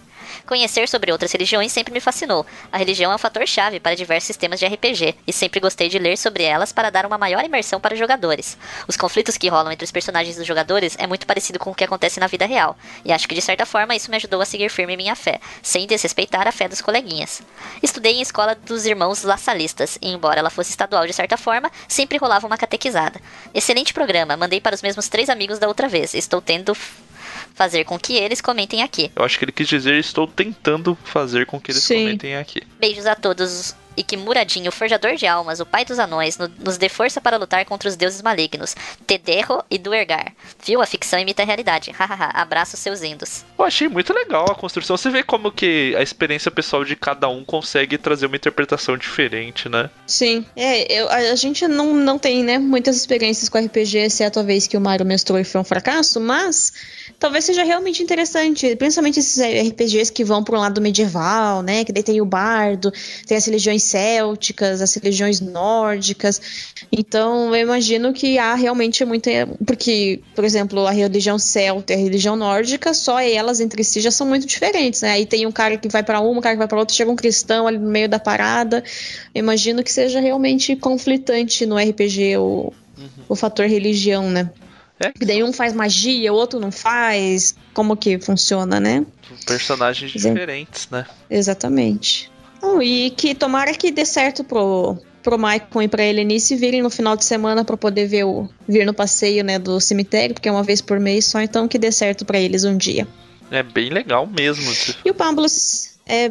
Conhecer 0.47 0.89
sobre 0.89 1.11
outras 1.13 1.33
religiões 1.33 1.73
sempre 1.73 1.93
me 1.93 2.01
fascinou. 2.01 2.47
A 2.71 2.79
religião 2.79 3.11
é 3.11 3.15
um 3.15 3.19
fator 3.19 3.47
chave 3.47 3.81
para 3.81 3.97
diversos 3.97 4.27
sistemas 4.27 4.59
de 4.59 4.67
RPG, 4.67 5.17
e 5.27 5.33
sempre 5.33 5.61
gostei 5.61 5.89
de 5.89 5.99
ler 5.99 6.17
sobre 6.17 6.43
elas 6.43 6.73
para 6.73 6.91
dar 6.91 7.07
uma 7.07 7.19
maior 7.19 7.45
imersão 7.45 7.81
para 7.81 7.95
os 7.95 7.99
jogadores. 7.99 8.57
Os 8.87 8.97
conflitos 8.97 9.37
que 9.37 9.49
rolam 9.49 9.73
entre 9.73 9.85
os 9.85 9.91
personagens 9.91 10.37
dos 10.37 10.47
jogadores 10.47 10.97
é 10.99 11.07
muito 11.07 11.27
parecido 11.27 11.59
com 11.59 11.71
o 11.71 11.75
que 11.75 11.85
acontece 11.85 12.21
na 12.21 12.27
vida 12.27 12.47
real, 12.47 12.77
e 13.05 13.13
acho 13.13 13.29
que 13.29 13.35
de 13.35 13.41
certa 13.41 13.65
forma 13.65 13.95
isso 13.95 14.11
me 14.11 14.17
ajudou 14.17 14.41
a 14.41 14.45
seguir 14.45 14.71
firme 14.71 14.97
minha 14.97 15.17
fé, 15.17 15.41
sem 15.63 15.87
desrespeitar 15.87 16.47
a 16.47 16.53
fé 16.53 16.69
dos 16.69 16.81
coleguinhas. 16.81 17.43
Estudei 17.83 18.15
em 18.15 18.23
escola 18.23 18.55
dos 18.55 18.87
irmãos 18.87 19.23
laçalistas, 19.23 19.99
e 20.01 20.11
embora 20.11 20.41
ela 20.41 20.51
fosse 20.51 20.71
estadual 20.71 21.07
de 21.07 21.13
certa 21.13 21.37
forma, 21.37 21.71
sempre 21.87 22.19
rolava 22.19 22.47
uma 22.47 22.59
catequizada. 22.59 23.21
Excelente 23.55 23.95
programa, 23.95 24.37
mandei 24.37 24.58
para 24.61 24.75
os 24.75 24.83
mesmos 24.83 25.09
três 25.09 25.29
amigos 25.29 25.59
da 25.59 25.69
outra 25.69 25.89
vez. 25.89 26.15
Estou 26.15 26.41
tendo 26.41 26.75
fazer 27.55 27.85
com 27.85 27.99
que 27.99 28.17
eles 28.17 28.41
comentem 28.41 28.83
aqui. 28.83 29.11
Eu 29.17 29.25
acho 29.25 29.39
que 29.39 29.45
ele 29.45 29.53
quis 29.53 29.69
dizer 29.69 29.99
estou 29.99 30.27
tentando 30.27 30.97
fazer 31.05 31.47
com 31.47 31.61
que 31.61 31.73
eles 31.73 31.83
Sim. 31.83 32.05
comentem 32.05 32.37
aqui. 32.37 32.63
Beijos 32.79 33.07
a 33.07 33.15
todos 33.15 33.75
e 33.99 34.03
que 34.05 34.17
Muradinho, 34.17 34.71
forjador 34.73 35.17
de 35.17 35.27
almas, 35.27 35.61
o 35.61 35.67
pai 35.67 35.85
dos 35.85 35.99
anões, 35.99 36.39
no- 36.39 36.51
nos 36.65 36.79
dê 36.79 36.89
força 36.89 37.21
para 37.21 37.37
lutar 37.37 37.65
contra 37.65 37.89
os 37.89 37.97
deuses 37.97 38.23
malignos, 38.23 38.75
Tederro 39.07 39.63
e 39.71 39.77
Duergar. 39.79 40.33
Viu? 40.65 40.81
A 40.81 40.87
ficção 40.87 41.19
imita 41.19 41.43
a 41.43 41.47
realidade. 41.47 41.91
Hahaha. 41.91 42.31
Abraço 42.35 42.77
seus 42.77 43.03
indos. 43.03 43.45
Eu 43.59 43.65
achei 43.65 43.89
muito 43.89 44.13
legal 44.13 44.47
a 44.51 44.55
construção. 44.55 44.97
Você 44.97 45.11
vê 45.11 45.23
como 45.23 45.51
que 45.51 45.95
a 45.97 46.03
experiência 46.03 46.51
pessoal 46.51 46.85
de 46.85 46.95
cada 46.95 47.29
um 47.29 47.45
consegue 47.45 47.99
trazer 47.99 48.27
uma 48.27 48.37
interpretação 48.37 48.97
diferente, 48.97 49.69
né? 49.69 49.91
Sim, 50.07 50.45
é, 50.57 51.01
eu- 51.01 51.09
a, 51.09 51.17
a 51.17 51.35
gente 51.37 51.67
não, 51.67 51.95
não 51.95 52.19
tem, 52.19 52.45
né, 52.45 52.59
muitas 52.59 52.97
experiências 52.97 53.49
com 53.49 53.59
RPG, 53.59 53.99
exceto 53.99 54.39
a 54.39 54.43
vez 54.43 54.67
que 54.67 54.77
o 54.77 54.81
Mario 54.81 55.05
mestrou 55.05 55.39
e 55.39 55.45
foi 55.45 55.61
um 55.61 55.65
fracasso, 55.65 56.21
mas 56.21 56.73
talvez 57.19 57.45
seja 57.45 57.65
realmente 57.65 58.03
interessante, 58.03 58.77
principalmente 58.77 59.19
esses 59.19 59.39
RPGs 59.43 60.13
que 60.13 60.25
vão 60.25 60.45
para 60.45 60.57
um 60.57 60.61
lado 60.61 60.81
medieval, 60.81 61.63
né, 61.63 61.85
que 61.85 61.93
daí 61.93 62.03
tem 62.03 62.21
o 62.21 62.25
bardo, 62.25 62.93
tem 63.27 63.37
as 63.37 63.45
religiões 63.47 63.83
célticas, 63.89 64.81
as 64.81 64.95
religiões 64.95 65.41
nórdicas, 65.41 66.41
então 66.91 67.55
eu 67.55 67.63
imagino 67.63 68.13
que 68.13 68.39
há 68.39 68.55
realmente 68.55 69.05
muita, 69.05 69.31
porque, 69.67 70.21
por 70.35 70.45
exemplo, 70.45 70.87
a 70.87 70.91
religião 70.91 71.39
celta 71.39 71.93
e 71.93 71.97
a 71.97 71.99
religião 71.99 72.37
nórdica, 72.37 72.95
só 72.95 73.21
elas 73.21 73.61
entre 73.61 73.83
si 73.85 74.01
já 74.01 74.11
são 74.11 74.27
muito 74.27 74.47
diferentes, 74.47 75.03
né, 75.03 75.11
aí 75.13 75.27
tem 75.27 75.47
um 75.47 75.53
cara 75.53 75.77
que 75.77 75.89
vai 75.89 76.03
para 76.03 76.21
uma, 76.21 76.39
um 76.39 76.41
cara 76.41 76.55
que 76.55 76.59
vai 76.59 76.69
para 76.69 76.79
outra, 76.79 76.95
chega 76.95 77.11
um 77.11 77.17
cristão 77.17 77.67
ali 77.67 77.79
no 77.79 77.91
meio 77.91 78.09
da 78.09 78.19
parada, 78.19 78.83
eu 79.35 79.41
imagino 79.41 79.83
que 79.83 79.93
seja 79.93 80.21
realmente 80.21 80.77
conflitante 80.77 81.67
no 81.67 81.77
RPG 81.77 82.37
o, 82.39 82.73
o 83.29 83.37
fator 83.37 83.67
religião, 83.67 84.31
né? 84.31 84.51
É, 85.01 85.13
Que 85.13 85.25
daí 85.25 85.45
um 85.45 85.53
faz 85.53 85.73
magia, 85.73 86.33
o 86.33 86.37
outro 86.37 86.59
não 86.59 86.73
faz. 86.73 87.55
Como 87.73 87.97
que 87.97 88.19
funciona, 88.19 88.81
né? 88.81 89.07
personagens 89.47 90.13
Sim. 90.13 90.33
diferentes, 90.33 90.89
né? 90.91 91.07
Exatamente. 91.31 92.31
E 92.83 93.11
que 93.11 93.35
tomara 93.35 93.73
que 93.75 93.91
dê 93.91 94.05
certo 94.05 94.45
pro, 94.45 94.97
pro 95.23 95.39
Maicon 95.39 95.83
e 95.83 95.89
pra 95.89 96.05
Helenice 96.05 96.57
virem 96.57 96.83
no 96.83 96.91
final 96.91 97.17
de 97.17 97.25
semana 97.25 97.65
pra 97.65 97.77
poder 97.77 98.07
ver 98.07 98.25
o 98.25 98.49
vir 98.69 98.87
no 98.87 98.95
passeio, 98.95 99.45
né, 99.45 99.59
do 99.59 99.81
cemitério, 99.81 100.35
porque 100.35 100.49
é 100.49 100.53
uma 100.53 100.63
vez 100.63 100.81
por 100.81 100.99
mês 100.99 101.27
só, 101.27 101.41
então 101.41 101.69
que 101.69 101.79
dê 101.79 101.91
certo 101.93 102.25
pra 102.25 102.39
eles 102.39 102.65
um 102.65 102.77
dia. 102.77 103.07
É 103.51 103.63
bem 103.63 103.91
legal 103.91 104.27
mesmo. 104.27 104.71
E 105.05 105.11
o 105.11 105.15
Pablo 105.15 105.47
é 106.07 106.31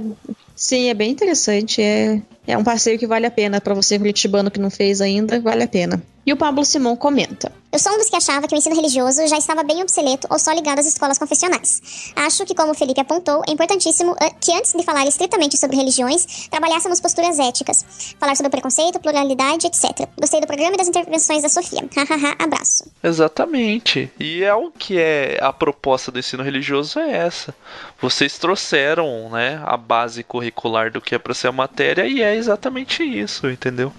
sim, 0.55 0.89
é 0.89 0.93
bem 0.93 1.11
interessante, 1.11 1.81
é 1.81 2.21
é 2.47 2.57
um 2.57 2.63
passeio 2.63 2.97
que 2.97 3.05
vale 3.05 3.25
a 3.25 3.31
pena 3.31 3.59
pra 3.59 3.73
você 3.73 3.99
curitibano 3.99 4.49
que 4.49 4.59
não 4.59 4.69
fez 4.69 5.01
ainda, 5.01 5.39
vale 5.41 5.63
a 5.63 5.67
pena. 5.67 6.01
E 6.27 6.33
o 6.33 6.35
Pablo 6.35 6.65
Simão 6.65 6.97
comenta: 6.97 7.53
Eu 7.71 7.79
sou 7.79 7.93
um 7.93 7.97
dos 7.97 8.09
que 8.09 8.15
achava 8.17 8.49
que 8.49 8.53
o 8.53 8.57
ensino 8.57 8.75
religioso 8.75 9.25
já 9.27 9.37
estava 9.37 9.63
bem 9.63 9.81
obsoleto 9.81 10.27
ou 10.29 10.37
só 10.37 10.51
ligado 10.51 10.79
às 10.79 10.85
escolas 10.85 11.17
confessionais. 11.17 12.11
Acho 12.17 12.45
que, 12.45 12.53
como 12.53 12.73
o 12.73 12.75
Felipe 12.75 12.99
apontou, 12.99 13.41
é 13.47 13.51
importantíssimo 13.53 14.13
eh, 14.19 14.31
que 14.31 14.51
antes 14.51 14.73
de 14.73 14.83
falar 14.83 15.07
estritamente 15.07 15.55
sobre 15.55 15.77
religiões, 15.77 16.49
trabalhássemos 16.49 16.99
posturas 16.99 17.39
éticas. 17.39 18.13
Falar 18.19 18.35
sobre 18.35 18.49
preconceito, 18.49 18.99
pluralidade, 18.99 19.67
etc. 19.67 20.05
Gostei 20.19 20.41
do 20.41 20.47
programa 20.47 20.73
e 20.73 20.77
das 20.77 20.89
intervenções 20.89 21.43
da 21.43 21.47
Sofia. 21.47 21.87
Hahaha, 21.95 22.35
abraço. 22.39 22.91
Exatamente. 23.01 24.11
E 24.19 24.43
é 24.43 24.53
o 24.53 24.69
que 24.69 24.99
é 24.99 25.39
a 25.41 25.53
proposta 25.53 26.11
do 26.11 26.19
ensino 26.19 26.43
religioso 26.43 26.99
é 26.99 27.09
essa. 27.09 27.55
Vocês 28.01 28.37
trouxeram, 28.37 29.29
né, 29.29 29.63
a 29.65 29.77
base 29.77 30.25
curricular 30.25 30.91
do 30.91 30.99
que 30.99 31.15
é 31.15 31.17
para 31.17 31.33
ser 31.33 31.47
a 31.47 31.53
matéria 31.53 32.05
e 32.05 32.21
é 32.21 32.35
exatamente 32.35 33.01
isso, 33.01 33.49
entendeu? 33.49 33.93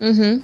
Uhum. 0.00 0.42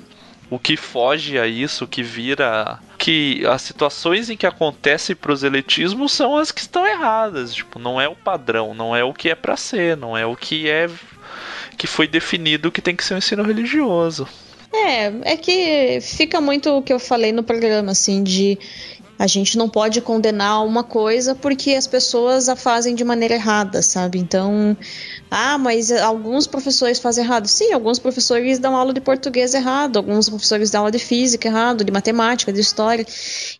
O 0.50 0.58
que 0.58 0.76
foge 0.76 1.38
a 1.38 1.46
isso, 1.46 1.84
o 1.84 1.88
que 1.88 2.02
vira 2.02 2.80
que 2.98 3.46
as 3.46 3.62
situações 3.62 4.28
em 4.28 4.36
que 4.36 4.46
acontece 4.46 5.14
proselitismo 5.14 6.08
são 6.08 6.36
as 6.36 6.50
que 6.50 6.60
estão 6.60 6.84
erradas, 6.84 7.54
tipo, 7.54 7.78
não 7.78 8.00
é 8.00 8.08
o 8.08 8.16
padrão, 8.16 8.74
não 8.74 8.94
é 8.94 9.04
o 9.04 9.14
que 9.14 9.30
é 9.30 9.34
para 9.34 9.56
ser, 9.56 9.96
não 9.96 10.18
é 10.18 10.26
o 10.26 10.34
que 10.34 10.68
é 10.68 10.90
que 11.78 11.86
foi 11.86 12.06
definido 12.06 12.70
que 12.70 12.82
tem 12.82 12.94
que 12.94 13.04
ser 13.04 13.14
o 13.14 13.18
ensino 13.18 13.42
religioso. 13.42 14.28
É, 14.72 15.32
é 15.32 15.36
que 15.36 16.00
fica 16.02 16.40
muito 16.40 16.70
o 16.70 16.82
que 16.82 16.92
eu 16.92 16.98
falei 16.98 17.32
no 17.32 17.42
programa, 17.42 17.92
assim, 17.92 18.22
de 18.22 18.58
a 19.18 19.26
gente 19.26 19.58
não 19.58 19.68
pode 19.68 20.00
condenar 20.00 20.64
uma 20.64 20.82
coisa 20.82 21.34
porque 21.34 21.72
as 21.72 21.86
pessoas 21.86 22.48
a 22.48 22.56
fazem 22.56 22.94
de 22.94 23.04
maneira 23.04 23.34
errada, 23.34 23.82
sabe? 23.82 24.18
Então, 24.18 24.76
ah, 25.30 25.56
mas 25.56 25.92
alguns 25.92 26.46
professores 26.46 26.98
fazem 26.98 27.24
errado. 27.24 27.46
Sim, 27.46 27.72
alguns 27.72 27.98
professores 27.98 28.58
dão 28.58 28.74
aula 28.74 28.92
de 28.92 29.00
português 29.00 29.54
errado, 29.54 29.96
alguns 29.98 30.28
professores 30.28 30.70
dão 30.70 30.80
aula 30.80 30.90
de 30.90 30.98
física 30.98 31.46
errado, 31.46 31.84
de 31.84 31.92
matemática, 31.92 32.52
de 32.52 32.60
história. 32.60 33.06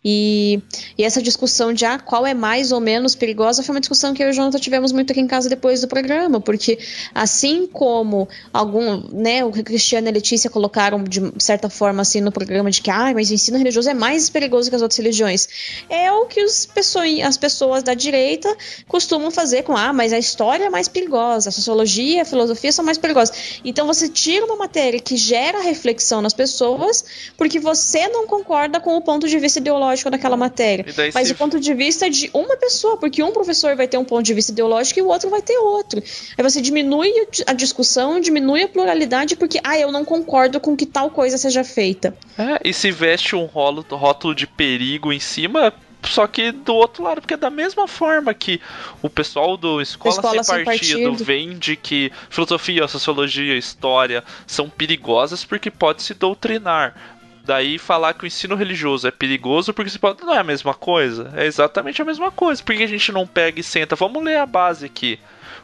E, 0.03 0.61
e 0.97 1.03
essa 1.03 1.21
discussão 1.21 1.71
de 1.71 1.85
ah, 1.85 1.97
qual 1.97 2.25
é 2.27 2.33
mais 2.33 2.71
ou 2.71 2.81
menos 2.81 3.15
perigosa 3.15 3.63
foi 3.63 3.73
uma 3.75 3.79
discussão 3.79 4.13
que 4.13 4.21
eu 4.21 4.27
e 4.27 4.31
o 4.31 4.33
Jonathan 4.33 4.59
tivemos 4.59 4.91
muito 4.91 5.11
aqui 5.11 5.21
em 5.21 5.27
casa 5.27 5.47
depois 5.47 5.79
do 5.79 5.87
programa, 5.87 6.41
porque 6.41 6.77
assim 7.15 7.65
como 7.67 8.27
algum, 8.51 9.03
né, 9.11 9.45
o 9.45 9.51
Cristiano 9.51 10.07
e 10.07 10.09
a 10.09 10.13
Letícia 10.13 10.49
colocaram 10.49 11.01
de 11.03 11.21
certa 11.39 11.69
forma 11.69 12.01
assim 12.01 12.19
no 12.19 12.31
programa 12.31 12.69
de 12.69 12.81
que 12.81 12.91
ah, 12.91 13.13
mas 13.13 13.29
o 13.29 13.33
ensino 13.33 13.57
religioso 13.57 13.89
é 13.89 13.93
mais 13.93 14.29
perigoso 14.29 14.69
que 14.69 14.75
as 14.75 14.81
outras 14.81 14.97
religiões. 14.97 15.47
É 15.89 16.11
o 16.11 16.25
que 16.25 16.43
os 16.43 16.65
pessoas, 16.65 17.21
as 17.21 17.37
pessoas 17.37 17.81
da 17.81 17.93
direita 17.93 18.53
costumam 18.87 19.31
fazer 19.31 19.63
com 19.63 19.77
ah, 19.77 19.93
mas 19.93 20.11
a 20.11 20.19
história 20.19 20.65
é 20.65 20.69
mais 20.69 20.89
perigosa, 20.89 21.60
sociologia, 21.61 22.23
a 22.23 22.25
filosofia 22.25 22.71
são 22.71 22.83
mais 22.83 22.97
perigosas. 22.97 23.59
Então 23.63 23.87
você 23.87 24.09
tira 24.09 24.45
uma 24.45 24.55
matéria 24.57 24.99
que 24.99 25.15
gera 25.15 25.61
reflexão 25.61 26.21
nas 26.21 26.33
pessoas 26.33 27.05
porque 27.37 27.59
você 27.59 28.07
não 28.09 28.27
concorda 28.27 28.79
com 28.79 28.95
o 28.97 29.01
ponto 29.01 29.27
de 29.27 29.37
vista 29.39 29.59
ideológico 29.59 30.09
daquela 30.09 30.35
matéria. 30.35 30.85
Mas 31.13 31.27
se- 31.27 31.33
o 31.33 31.35
ponto 31.37 31.59
de 31.59 31.73
vista 31.73 32.09
de 32.09 32.29
uma 32.33 32.57
pessoa, 32.57 32.97
porque 32.97 33.21
um 33.23 33.31
professor 33.31 33.75
vai 33.75 33.87
ter 33.87 33.97
um 33.97 34.03
ponto 34.05 34.23
de 34.23 34.33
vista 34.33 34.51
ideológico 34.51 34.99
e 34.99 35.03
o 35.03 35.07
outro 35.07 35.29
vai 35.29 35.41
ter 35.41 35.57
outro. 35.57 36.01
Aí 36.37 36.43
você 36.43 36.59
diminui 36.61 37.11
a 37.47 37.53
discussão, 37.53 38.19
diminui 38.19 38.63
a 38.63 38.67
pluralidade 38.67 39.35
porque, 39.35 39.59
ah, 39.63 39.77
eu 39.77 39.91
não 39.91 40.03
concordo 40.03 40.59
com 40.59 40.75
que 40.75 40.85
tal 40.85 41.09
coisa 41.09 41.37
seja 41.37 41.63
feita. 41.63 42.15
É, 42.37 42.59
e 42.69 42.73
se 42.73 42.91
veste 42.91 43.35
um 43.35 43.45
rótulo 43.45 44.33
de 44.35 44.47
perigo 44.47 45.13
em 45.13 45.19
cima, 45.19 45.73
só 46.03 46.27
que 46.27 46.51
do 46.51 46.75
outro 46.75 47.03
lado, 47.03 47.21
porque 47.21 47.35
é 47.35 47.37
da 47.37 47.49
mesma 47.49 47.87
forma 47.87 48.33
que 48.33 48.59
o 49.01 49.09
pessoal 49.09 49.55
do 49.55 49.81
Escola, 49.81 50.15
Escola 50.15 50.43
Sem, 50.43 50.55
Sem 50.55 50.65
partido, 50.65 51.09
Partido. 51.09 51.23
vende 51.23 51.75
que 51.75 52.11
filosofia, 52.29 52.87
sociologia, 52.87 53.55
história 53.55 54.23
são 54.45 54.69
perigosas 54.69 55.45
porque 55.45 55.69
pode 55.69 56.01
se 56.01 56.13
doutrinar. 56.13 56.95
Daí 57.43 57.77
falar 57.79 58.13
que 58.13 58.23
o 58.23 58.27
ensino 58.27 58.55
religioso 58.55 59.07
é 59.07 59.11
perigoso 59.11 59.73
porque 59.73 59.89
se 59.89 59.97
pode. 59.97 60.23
Não 60.23 60.33
é 60.33 60.37
a 60.37 60.43
mesma 60.43 60.73
coisa? 60.73 61.31
É 61.35 61.45
exatamente 61.45 62.01
a 62.01 62.05
mesma 62.05 62.31
coisa. 62.31 62.61
Por 62.61 62.75
que 62.75 62.83
a 62.83 62.87
gente 62.87 63.11
não 63.11 63.25
pega 63.25 63.59
e 63.59 63.63
senta? 63.63 63.95
Vamos 63.95 64.23
ler 64.23 64.37
a 64.37 64.45
base 64.45 64.85
aqui 64.85 65.19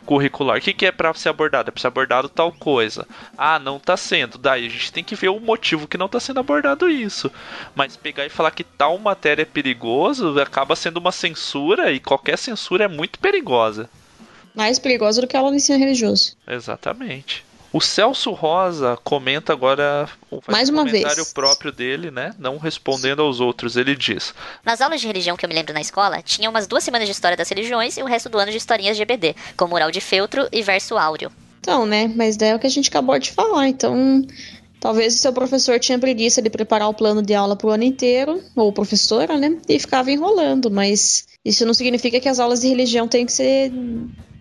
curricular. 0.07 0.57
O 0.57 0.61
que, 0.61 0.73
que 0.73 0.85
é 0.85 0.91
pra 0.91 1.13
ser 1.13 1.29
abordado? 1.29 1.69
É 1.69 1.71
pra 1.71 1.81
ser 1.81 1.87
abordado 1.87 2.29
tal 2.29 2.51
coisa. 2.51 3.05
Ah, 3.37 3.59
não 3.59 3.77
tá 3.77 3.97
sendo. 3.97 4.37
Daí 4.37 4.65
a 4.65 4.69
gente 4.69 4.91
tem 4.91 5.03
que 5.03 5.15
ver 5.15 5.27
o 5.27 5.39
motivo 5.39 5.87
que 5.87 5.97
não 5.97 6.07
tá 6.07 6.19
sendo 6.19 6.39
abordado 6.39 6.89
isso. 6.89 7.29
Mas 7.75 7.97
pegar 7.97 8.25
e 8.25 8.29
falar 8.29 8.51
que 8.51 8.63
tal 8.63 8.97
matéria 8.97 9.41
é 9.41 9.45
perigoso 9.45 10.39
acaba 10.39 10.75
sendo 10.75 10.97
uma 10.97 11.11
censura 11.11 11.91
e 11.91 11.99
qualquer 11.99 12.37
censura 12.37 12.85
é 12.85 12.87
muito 12.87 13.19
perigosa. 13.19 13.89
Mais 14.55 14.79
perigosa 14.79 15.21
do 15.21 15.27
que 15.27 15.35
a 15.35 15.39
aula 15.39 15.51
de 15.51 15.57
ensino 15.57 15.77
religioso. 15.77 16.35
Exatamente. 16.47 17.45
O 17.73 17.81
Celso 17.81 18.31
Rosa 18.31 18.97
comenta 19.03 19.51
agora 19.51 20.09
Mais 20.47 20.69
um 20.69 20.73
uma 20.73 20.85
comentário 20.85 21.15
vez. 21.17 21.33
próprio 21.33 21.71
dele, 21.71 22.09
né? 22.09 22.33
Não 22.39 22.57
respondendo 22.57 23.21
aos 23.21 23.39
outros. 23.39 23.75
Ele 23.75 23.95
diz: 23.95 24.33
Nas 24.63 24.79
aulas 24.81 25.01
de 25.01 25.07
religião 25.07 25.35
que 25.35 25.45
eu 25.45 25.49
me 25.49 25.55
lembro 25.55 25.73
na 25.73 25.81
escola, 25.81 26.21
tinha 26.21 26.49
umas 26.49 26.65
duas 26.65 26.83
semanas 26.83 27.07
de 27.07 27.11
história 27.11 27.35
das 27.37 27.49
religiões 27.49 27.97
e 27.97 28.01
o 28.01 28.05
resto 28.05 28.29
do 28.29 28.37
ano 28.37 28.51
de 28.51 28.57
historinhas 28.57 28.95
de 28.95 29.03
EBD, 29.03 29.35
com 29.57 29.67
mural 29.67 29.91
de 29.91 29.99
feltro 29.99 30.47
e 30.51 30.61
verso 30.61 30.97
áureo. 30.97 31.31
Então, 31.59 31.85
né? 31.85 32.11
Mas 32.15 32.37
daí 32.37 32.49
é 32.49 32.55
o 32.55 32.59
que 32.59 32.67
a 32.67 32.69
gente 32.69 32.89
acabou 32.89 33.19
de 33.19 33.31
falar. 33.31 33.67
Então, 33.67 34.25
talvez 34.79 35.15
o 35.15 35.17
seu 35.17 35.33
professor 35.33 35.77
tinha 35.79 35.99
preguiça 35.99 36.41
de 36.41 36.49
preparar 36.49 36.87
o 36.87 36.93
plano 36.93 37.21
de 37.21 37.33
aula 37.33 37.57
pro 37.57 37.69
ano 37.69 37.83
inteiro, 37.83 38.41
ou 38.55 38.71
professora, 38.71 39.37
né? 39.37 39.57
E 39.67 39.77
ficava 39.77 40.09
enrolando. 40.09 40.71
Mas 40.71 41.27
isso 41.47 41.65
não 41.65 41.73
significa 41.73 42.19
que 42.19 42.27
as 42.27 42.39
aulas 42.39 42.59
de 42.59 42.67
religião 42.67 43.07
têm 43.07 43.25
que 43.25 43.31
ser 43.31 43.71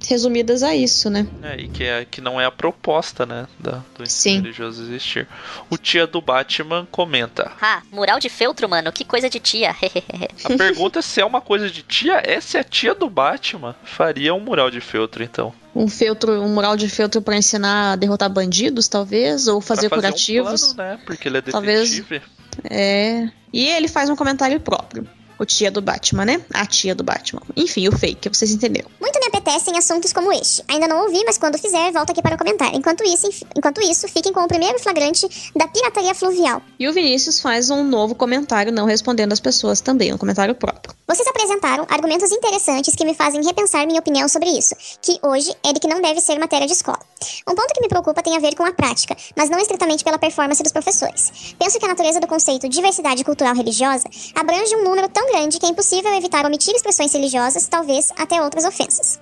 resumidas 0.08 0.62
a 0.62 0.74
isso, 0.74 1.08
né? 1.08 1.26
É, 1.42 1.56
e 1.60 1.68
que, 1.68 1.84
é, 1.84 2.04
que 2.04 2.20
não 2.20 2.40
é 2.40 2.44
a 2.44 2.50
proposta, 2.50 3.24
né, 3.24 3.46
da, 3.58 3.82
do 3.96 4.02
ensino 4.02 4.36
Sim. 4.36 4.42
religioso 4.42 4.82
existir. 4.82 5.26
O 5.70 5.76
tia 5.78 6.06
do 6.06 6.20
Batman 6.20 6.86
comenta. 6.90 7.50
Ah, 7.60 7.80
mural 7.92 8.18
de 8.18 8.28
feltro, 8.28 8.68
mano, 8.68 8.92
que 8.92 9.04
coisa 9.04 9.30
de 9.30 9.38
tia. 9.40 9.74
A 10.44 10.56
pergunta 10.56 10.98
é 10.98 11.02
se 11.02 11.20
é 11.20 11.24
uma 11.24 11.40
coisa 11.40 11.70
de 11.70 11.82
tia, 11.82 12.20
é 12.24 12.40
se 12.40 12.58
a 12.58 12.64
tia 12.64 12.94
do 12.94 13.08
Batman 13.08 13.74
faria 13.84 14.34
um 14.34 14.40
mural 14.40 14.70
de 14.70 14.80
feltro, 14.80 15.22
então. 15.22 15.52
Um 15.74 15.88
feltro, 15.88 16.40
um 16.42 16.48
mural 16.52 16.76
de 16.76 16.88
feltro 16.88 17.22
pra 17.22 17.36
ensinar 17.36 17.92
a 17.92 17.96
derrotar 17.96 18.28
bandidos, 18.30 18.88
talvez, 18.88 19.46
ou 19.46 19.60
fazer, 19.60 19.88
fazer 19.88 20.02
curativos. 20.02 20.72
Um 20.72 20.74
plano, 20.74 20.90
né? 20.96 21.00
Porque 21.06 21.28
ele 21.28 21.38
é 21.38 21.42
Talvez- 21.42 21.90
detetive. 21.90 22.22
É. 22.68 23.28
E 23.52 23.66
ele 23.68 23.88
faz 23.88 24.10
um 24.10 24.16
comentário 24.16 24.58
próprio. 24.60 25.06
O 25.38 25.44
tia 25.44 25.70
do 25.70 25.82
Batman, 25.82 26.24
né? 26.24 26.40
A 26.52 26.64
tia 26.64 26.94
do 26.94 27.04
Batman. 27.04 27.42
Enfim, 27.54 27.88
o 27.88 27.92
fake, 27.92 28.28
vocês 28.28 28.50
entenderam. 28.50 28.88
Muito 29.00 29.18
me 29.20 29.26
apetecem 29.26 29.76
assuntos 29.76 30.12
como 30.12 30.32
este. 30.32 30.62
Ainda 30.68 30.88
não 30.88 31.02
ouvi, 31.02 31.22
mas 31.24 31.36
quando 31.36 31.58
fizer, 31.58 31.92
volto 31.92 32.10
aqui 32.10 32.22
para 32.22 32.36
comentar. 32.38 32.74
Enquanto 32.74 33.04
isso, 33.04 33.28
enquanto 33.56 33.80
isso, 33.80 34.08
fiquem 34.08 34.32
com 34.32 34.40
o 34.40 34.48
primeiro 34.48 34.78
flagrante 34.78 35.28
da 35.54 35.68
pirataria 35.68 36.14
fluvial. 36.14 36.62
E 36.78 36.88
o 36.88 36.92
Vinícius 36.92 37.40
faz 37.40 37.70
um 37.70 37.84
novo 37.84 38.14
comentário, 38.14 38.72
não 38.72 38.86
respondendo 38.86 39.32
as 39.32 39.40
pessoas 39.40 39.80
também, 39.80 40.12
um 40.12 40.18
comentário 40.18 40.54
próprio. 40.54 40.94
Vocês 41.06 41.26
apresentaram 41.28 41.86
argumentos 41.88 42.32
interessantes 42.32 42.94
que 42.94 43.04
me 43.04 43.14
fazem 43.14 43.44
repensar 43.44 43.86
minha 43.86 44.00
opinião 44.00 44.28
sobre 44.28 44.48
isso, 44.48 44.74
que 45.00 45.18
hoje 45.22 45.54
é 45.64 45.72
de 45.72 45.80
que 45.80 45.86
não 45.86 46.00
deve 46.00 46.20
ser 46.20 46.38
matéria 46.38 46.66
de 46.66 46.72
escola. 46.72 46.98
Um 47.48 47.54
ponto 47.54 47.72
que 47.72 47.80
me 47.80 47.88
preocupa 47.88 48.22
tem 48.22 48.36
a 48.36 48.40
ver 48.40 48.54
com 48.54 48.64
a 48.64 48.72
prática, 48.72 49.16
mas 49.36 49.48
não 49.48 49.58
estritamente 49.58 50.02
pela 50.02 50.18
performance 50.18 50.62
dos 50.62 50.72
professores. 50.72 51.54
Penso 51.58 51.78
que 51.78 51.84
a 51.84 51.88
natureza 51.88 52.20
do 52.20 52.26
conceito 52.26 52.68
diversidade 52.68 53.22
cultural 53.24 53.54
religiosa 53.54 54.08
abrange 54.34 54.74
um 54.76 54.84
número 54.84 55.08
tão 55.08 55.25
grande 55.26 55.58
que 55.58 55.66
é 55.66 55.68
impossível 55.68 56.12
evitar 56.14 56.46
omitir 56.46 56.74
expressões 56.74 57.12
religiosas, 57.12 57.66
talvez 57.68 58.10
até 58.16 58.42
outras 58.42 58.64
ofensas. 58.64 59.18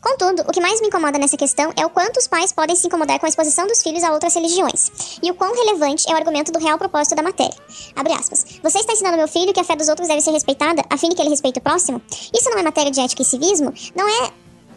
Contudo, 0.00 0.42
o 0.42 0.52
que 0.52 0.60
mais 0.60 0.80
me 0.80 0.88
incomoda 0.88 1.18
nessa 1.18 1.36
questão 1.36 1.72
é 1.76 1.86
o 1.86 1.90
quanto 1.90 2.18
os 2.18 2.28
pais 2.28 2.52
podem 2.52 2.76
se 2.76 2.86
incomodar 2.86 3.18
com 3.18 3.26
a 3.26 3.28
exposição 3.28 3.66
dos 3.66 3.82
filhos 3.82 4.02
a 4.02 4.12
outras 4.12 4.34
religiões, 4.34 5.18
e 5.22 5.30
o 5.30 5.34
quão 5.34 5.54
relevante 5.54 6.04
é 6.08 6.12
o 6.12 6.16
argumento 6.16 6.52
do 6.52 6.58
real 6.58 6.78
propósito 6.78 7.14
da 7.14 7.22
matéria. 7.22 7.56
Abre 7.96 8.12
aspas. 8.12 8.44
Você 8.62 8.78
está 8.78 8.92
ensinando 8.92 9.16
meu 9.16 9.28
filho 9.28 9.52
que 9.52 9.60
a 9.60 9.64
fé 9.64 9.74
dos 9.74 9.88
outros 9.88 10.08
deve 10.08 10.20
ser 10.20 10.32
respeitada, 10.32 10.84
a 10.90 10.96
fim 10.98 11.08
de 11.08 11.16
que 11.16 11.22
ele 11.22 11.30
respeite 11.30 11.58
o 11.58 11.62
próximo? 11.62 12.02
Isso 12.34 12.50
não 12.50 12.58
é 12.58 12.62
matéria 12.62 12.90
de 12.90 13.00
ética 13.00 13.22
e 13.22 13.24
civismo? 13.24 13.72
Não 13.94 14.08
é 14.08 14.32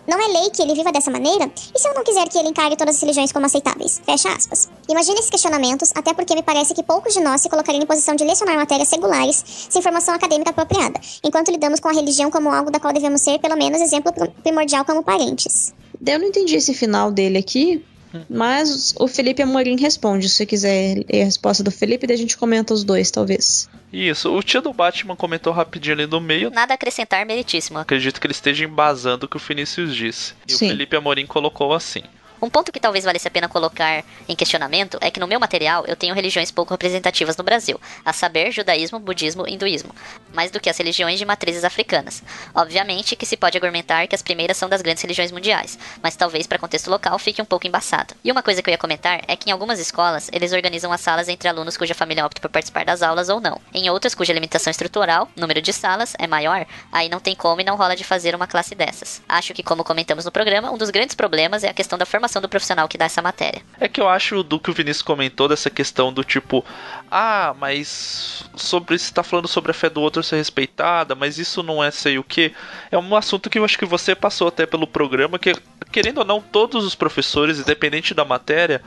não 0.08 0.20
é 0.22 0.28
lei 0.40 0.50
que 0.50 0.62
ele 0.62 0.74
viva 0.74 0.92
dessa 0.92 1.10
maneira? 1.12 1.50
E 1.74 1.80
se 1.80 1.88
eu 1.88 1.94
não 1.94 2.04
quiser 2.04 2.28
que 2.30 2.38
ele 2.38 2.50
encare 2.50 2.76
todas 2.76 2.96
as 2.96 3.02
religiões 3.02 3.32
como 3.32 3.46
aceitáveis? 3.46 4.02
Fecha 4.06 4.30
aspas. 4.30 4.70
Imagine 4.88 5.18
esses 5.20 5.30
questionamentos, 5.30 5.92
até 5.96 6.14
porque 6.14 6.36
me 6.36 6.44
parece 6.44 6.74
que 6.74 6.84
poucos 6.84 7.14
de 7.14 7.20
nós 7.22 7.42
se 7.42 7.50
colocariam 7.50 7.82
em 7.84 7.86
posição 7.86 8.16
de 8.16 8.24
lecionar 8.24 8.56
matérias 8.56 8.92
regulares 8.92 9.44
sem 9.70 9.82
formação 9.82 10.14
acadêmica 10.14 10.52
apropriada, 10.52 11.00
enquanto 11.24 11.52
lidamos 11.52 11.80
com 11.80 11.90
a 11.90 11.94
religião 11.94 12.30
como 12.30 12.50
algo 12.52 12.70
da 12.72 12.80
qual 12.80 12.94
devemos 12.94 13.22
ser, 13.22 13.40
pelo 13.40 13.56
menos, 13.58 13.82
exemplo 13.82 14.12
pr- 14.14 14.30
primordial 14.44 14.86
como 14.86 15.04
parentes. 15.04 15.74
Eu 16.06 16.20
não 16.20 16.28
entendi 16.28 16.56
esse 16.56 16.74
final 16.74 17.12
dele 17.12 17.38
aqui, 17.38 17.84
mas 18.30 18.94
o 19.00 19.08
Felipe 19.08 19.42
Amorim 19.42 19.78
responde. 19.80 20.30
Se 20.30 20.36
você 20.36 20.46
quiser 20.46 20.98
ler 21.10 21.22
a 21.22 21.26
resposta 21.26 21.64
do 21.64 21.72
Felipe, 21.72 22.08
daí 22.08 22.16
a 22.16 22.20
gente 22.20 22.38
comenta 22.38 22.74
os 22.74 22.84
dois, 22.84 23.12
talvez. 23.12 23.70
Isso, 23.92 24.34
o 24.36 24.44
tia 24.44 24.62
do 24.62 24.74
Batman 24.74 25.16
comentou 25.16 25.54
rapidinho 25.54 25.96
ali 25.96 26.08
no 26.08 26.20
meio. 26.20 26.50
Nada 26.50 26.74
a 26.74 26.76
acrescentar, 26.76 27.26
meritíssimo. 27.26 27.80
Acredito 27.80 28.20
que 28.20 28.28
ele 28.28 28.34
esteja 28.34 28.66
embasando 28.66 29.26
o 29.26 29.30
que 29.30 29.38
o 29.38 29.40
Vinícius 29.40 29.96
disse. 29.96 30.34
E 30.48 30.54
Sim. 30.54 30.66
o 30.66 30.70
Felipe 30.70 30.96
Amorim 30.96 31.26
colocou 31.26 31.74
assim. 31.74 32.04
Um 32.46 32.50
ponto 32.52 32.72
que 32.72 32.80
talvez 32.80 33.04
valesse 33.04 33.28
a 33.28 33.32
pena 33.32 33.50
colocar 33.50 34.04
em 34.30 34.36
questionamento 34.36 35.00
é 35.02 35.10
que 35.10 35.20
no 35.20 35.26
meu 35.26 35.40
material 35.40 35.84
eu 35.88 35.96
tenho 35.96 36.14
religiões 36.14 36.52
pouco 36.52 36.72
representativas 36.76 37.36
no 37.36 37.44
Brasil, 37.44 37.82
a 38.06 38.14
saber, 38.14 38.52
judaísmo, 38.52 39.00
budismo 39.00 39.48
e 39.48 39.56
hinduísmo, 39.56 39.90
mais 40.32 40.52
do 40.52 40.60
que 40.60 40.70
as 40.70 40.78
religiões 40.78 41.18
de 41.18 41.26
matrizes 41.26 41.64
africanas. 41.64 42.22
Obviamente 42.54 43.16
que 43.16 43.26
se 43.26 43.36
pode 43.36 43.58
argumentar 43.58 44.06
que 44.06 44.14
as 44.14 44.22
primeiras 44.22 44.58
são 44.58 44.70
das 44.70 44.84
grandes 44.84 45.02
religiões 45.02 45.32
mundiais, 45.32 45.80
mas 46.04 46.16
talvez 46.16 46.46
para 46.46 46.60
contexto 46.60 46.88
local 46.88 47.18
fique 47.18 47.42
um 47.42 47.46
pouco 47.46 47.66
embaçado. 47.66 48.14
E 48.24 48.32
uma 48.32 48.44
coisa 48.44 48.62
que 48.62 48.70
eu 48.70 48.74
ia 48.74 48.78
comentar 48.78 49.24
é 49.28 49.36
que 49.36 49.50
em 49.50 49.52
algumas 49.52 49.80
escolas 49.80 50.30
eles 50.32 50.54
organizam 50.54 50.92
as 50.92 51.02
salas 51.02 51.28
entre 51.28 51.50
alunos 51.50 51.76
cuja 51.76 51.96
família 51.96 52.24
opta 52.24 52.40
por 52.40 52.52
participar 52.52 52.86
das 52.86 53.02
aulas 53.02 53.28
ou 53.28 53.42
não. 53.42 53.60
Em 53.74 53.90
outras 53.90 54.14
cuja 54.14 54.34
limitação 54.34 54.70
estrutural, 54.70 55.28
número 55.36 55.64
de 55.64 55.74
salas, 55.74 56.14
é 56.20 56.28
maior, 56.28 56.68
aí 56.92 57.10
não 57.10 57.20
tem 57.20 57.34
como 57.34 57.62
e 57.62 57.64
não 57.64 57.76
rola 57.76 57.96
de 57.96 58.04
fazer 58.04 58.36
uma 58.36 58.46
classe 58.46 58.76
dessas. 58.76 59.20
Acho 59.28 59.52
que, 59.52 59.64
como 59.64 59.84
comentamos 59.84 60.26
no 60.26 60.32
programa, 60.32 60.70
um 60.70 60.78
dos 60.78 60.92
grandes 60.92 61.16
problemas 61.16 61.64
é 61.64 61.70
a 61.70 61.74
questão 61.74 61.98
da 61.98 62.06
formação 62.06 62.35
do 62.42 62.50
profissional 62.50 62.88
que 62.88 62.98
dá 62.98 63.06
essa 63.06 63.22
matéria. 63.22 63.62
É 63.80 63.88
que 63.88 64.00
eu 64.00 64.08
acho 64.08 64.44
do 64.44 64.60
que 64.60 64.70
o 64.70 64.74
Vinícius 64.74 65.02
comentou 65.02 65.48
dessa 65.48 65.70
questão 65.70 66.12
do 66.12 66.24
tipo, 66.24 66.64
ah, 67.10 67.56
mas 67.60 68.44
sobre 68.56 68.98
se 68.98 69.14
tá 69.14 69.24
falando 69.24 69.48
sobre 69.48 69.72
a 69.72 69.74
fé 69.74 69.90
do 69.90 70.02
outro 70.02 70.24
ser 70.24 70.38
respeitada, 70.38 71.16
mas 71.16 71.38
isso 71.38 71.62
não 71.64 71.84
é 71.84 71.92
sei 71.92 72.18
o 72.18 72.24
que. 72.24 72.54
É 72.92 72.98
um 72.98 73.16
assunto 73.16 73.50
que 73.50 73.60
eu 73.60 73.66
acho 73.66 73.78
que 73.78 73.86
você 73.86 74.16
passou 74.16 74.48
até 74.48 74.66
pelo 74.66 74.88
programa, 74.88 75.40
que 75.40 75.54
querendo 75.92 76.20
ou 76.20 76.26
não, 76.26 76.42
todos 76.42 76.86
os 76.86 76.94
professores, 76.94 77.60
independente 77.60 78.14
da 78.14 78.26
matéria, 78.26 78.82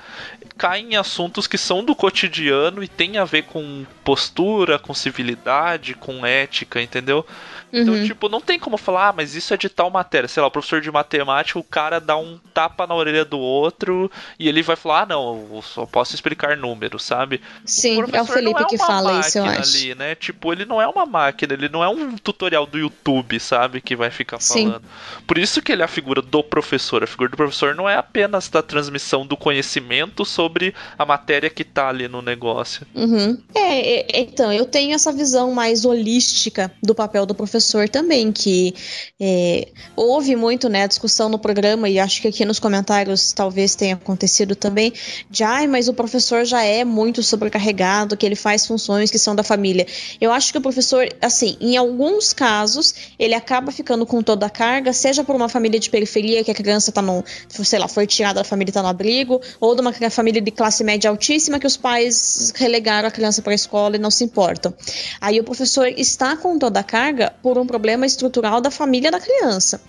caem 0.56 0.92
em 0.92 0.96
assuntos 0.96 1.46
que 1.46 1.56
são 1.56 1.82
do 1.82 1.94
cotidiano 1.94 2.82
e 2.82 2.88
tem 2.88 3.16
a 3.16 3.24
ver 3.24 3.44
com 3.44 3.86
postura, 4.04 4.78
com 4.78 4.92
civilidade, 4.92 5.94
com 5.94 6.26
ética, 6.26 6.82
entendeu? 6.82 7.26
Então, 7.72 7.94
Uhum. 7.94 8.04
tipo, 8.04 8.28
não 8.28 8.40
tem 8.40 8.58
como 8.58 8.76
falar, 8.76 9.08
ah, 9.08 9.12
mas 9.12 9.34
isso 9.34 9.52
é 9.52 9.56
de 9.56 9.68
tal 9.68 9.90
matéria. 9.90 10.28
Sei 10.28 10.40
lá, 10.40 10.46
o 10.46 10.50
professor 10.50 10.80
de 10.80 10.90
matemática, 10.90 11.58
o 11.58 11.64
cara 11.64 12.00
dá 12.00 12.16
um 12.16 12.38
tapa 12.54 12.86
na 12.86 12.94
orelha 12.94 13.24
do 13.24 13.38
outro 13.38 14.10
e 14.38 14.48
ele 14.48 14.62
vai 14.62 14.74
falar, 14.76 15.02
ah, 15.02 15.06
não, 15.06 15.48
eu 15.52 15.62
só 15.62 15.84
posso 15.84 16.14
explicar 16.14 16.56
números, 16.56 17.04
sabe? 17.04 17.40
Sim, 17.64 18.00
é 18.00 18.04
o 18.04 18.08
professor 18.08 18.34
Felipe 18.34 18.62
é 18.62 18.64
que 18.64 18.78
fala 18.78 19.20
isso, 19.20 19.38
eu 19.38 19.44
acho. 19.44 19.76
Ali, 19.76 19.94
né? 19.94 20.14
Tipo, 20.14 20.52
ele 20.52 20.64
não 20.64 20.80
é 20.80 20.86
uma 20.86 21.04
máquina, 21.04 21.52
ele 21.52 21.68
não 21.68 21.84
é 21.84 21.88
um 21.88 22.16
tutorial 22.16 22.66
do 22.66 22.78
YouTube, 22.78 23.38
sabe? 23.38 23.80
Que 23.80 23.94
vai 23.94 24.10
ficar 24.10 24.40
Sim. 24.40 24.68
falando. 24.68 24.84
Por 25.26 25.36
isso 25.36 25.60
que 25.60 25.70
ele 25.70 25.82
é 25.82 25.84
a 25.84 25.88
figura 25.88 26.22
do 26.22 26.42
professor. 26.42 27.02
A 27.04 27.06
figura 27.06 27.28
do 27.28 27.36
professor 27.36 27.74
não 27.74 27.88
é 27.88 27.96
apenas 27.96 28.48
da 28.48 28.62
transmissão 28.62 29.26
do 29.26 29.36
conhecimento 29.36 30.24
sobre 30.24 30.74
a 30.98 31.04
matéria 31.04 31.50
que 31.50 31.64
tá 31.64 31.88
ali 31.88 32.08
no 32.08 32.22
negócio. 32.22 32.86
Uhum. 32.94 33.38
É, 33.54 34.16
é, 34.16 34.20
então, 34.20 34.52
eu 34.52 34.64
tenho 34.64 34.94
essa 34.94 35.12
visão 35.12 35.52
mais 35.52 35.84
holística 35.84 36.72
do 36.82 36.94
papel 36.94 37.26
do 37.26 37.34
professor 37.34 37.57
também, 37.90 38.32
que 38.32 38.74
é, 39.20 39.68
houve 39.96 40.36
muito, 40.36 40.68
né, 40.68 40.86
discussão 40.86 41.28
no 41.28 41.38
programa, 41.38 41.88
e 41.88 41.98
acho 41.98 42.22
que 42.22 42.28
aqui 42.28 42.44
nos 42.44 42.58
comentários 42.58 43.32
talvez 43.32 43.74
tenha 43.74 43.94
acontecido 43.94 44.54
também, 44.54 44.92
de, 45.30 45.44
ai, 45.44 45.66
mas 45.66 45.88
o 45.88 45.94
professor 45.94 46.44
já 46.44 46.62
é 46.62 46.84
muito 46.84 47.22
sobrecarregado, 47.22 48.16
que 48.16 48.24
ele 48.24 48.36
faz 48.36 48.66
funções 48.66 49.10
que 49.10 49.18
são 49.18 49.34
da 49.34 49.42
família. 49.42 49.86
Eu 50.20 50.32
acho 50.32 50.52
que 50.52 50.58
o 50.58 50.60
professor, 50.60 51.08
assim, 51.20 51.56
em 51.60 51.76
alguns 51.76 52.32
casos, 52.32 52.94
ele 53.18 53.34
acaba 53.34 53.72
ficando 53.72 54.06
com 54.06 54.22
toda 54.22 54.46
a 54.46 54.50
carga, 54.50 54.92
seja 54.92 55.24
por 55.24 55.36
uma 55.36 55.48
família 55.48 55.78
de 55.78 55.90
periferia, 55.90 56.42
que 56.44 56.50
a 56.50 56.54
criança 56.54 56.92
tá 56.92 57.02
no, 57.02 57.24
sei 57.48 57.78
lá, 57.78 57.88
foi 57.88 58.06
tirada 58.06 58.40
da 58.40 58.44
família 58.44 58.70
e 58.70 58.72
tá 58.72 58.82
no 58.82 58.88
abrigo, 58.88 59.40
ou 59.60 59.74
de 59.74 59.80
uma 59.80 59.92
família 60.10 60.40
de 60.40 60.50
classe 60.50 60.84
média 60.84 61.10
altíssima 61.10 61.58
que 61.58 61.66
os 61.66 61.76
pais 61.76 62.52
relegaram 62.56 63.08
a 63.08 63.10
criança 63.10 63.42
para 63.42 63.52
a 63.52 63.54
escola 63.54 63.96
e 63.96 63.98
não 63.98 64.10
se 64.10 64.24
importam. 64.24 64.72
Aí 65.20 65.40
o 65.40 65.44
professor 65.44 65.88
está 65.88 66.36
com 66.36 66.58
toda 66.58 66.80
a 66.80 66.82
carga 66.82 67.32
por 67.48 67.56
um 67.56 67.66
problema 67.66 68.04
estrutural 68.04 68.60
da 68.60 68.70
família 68.70 69.10
da 69.10 69.18
criança. 69.18 69.80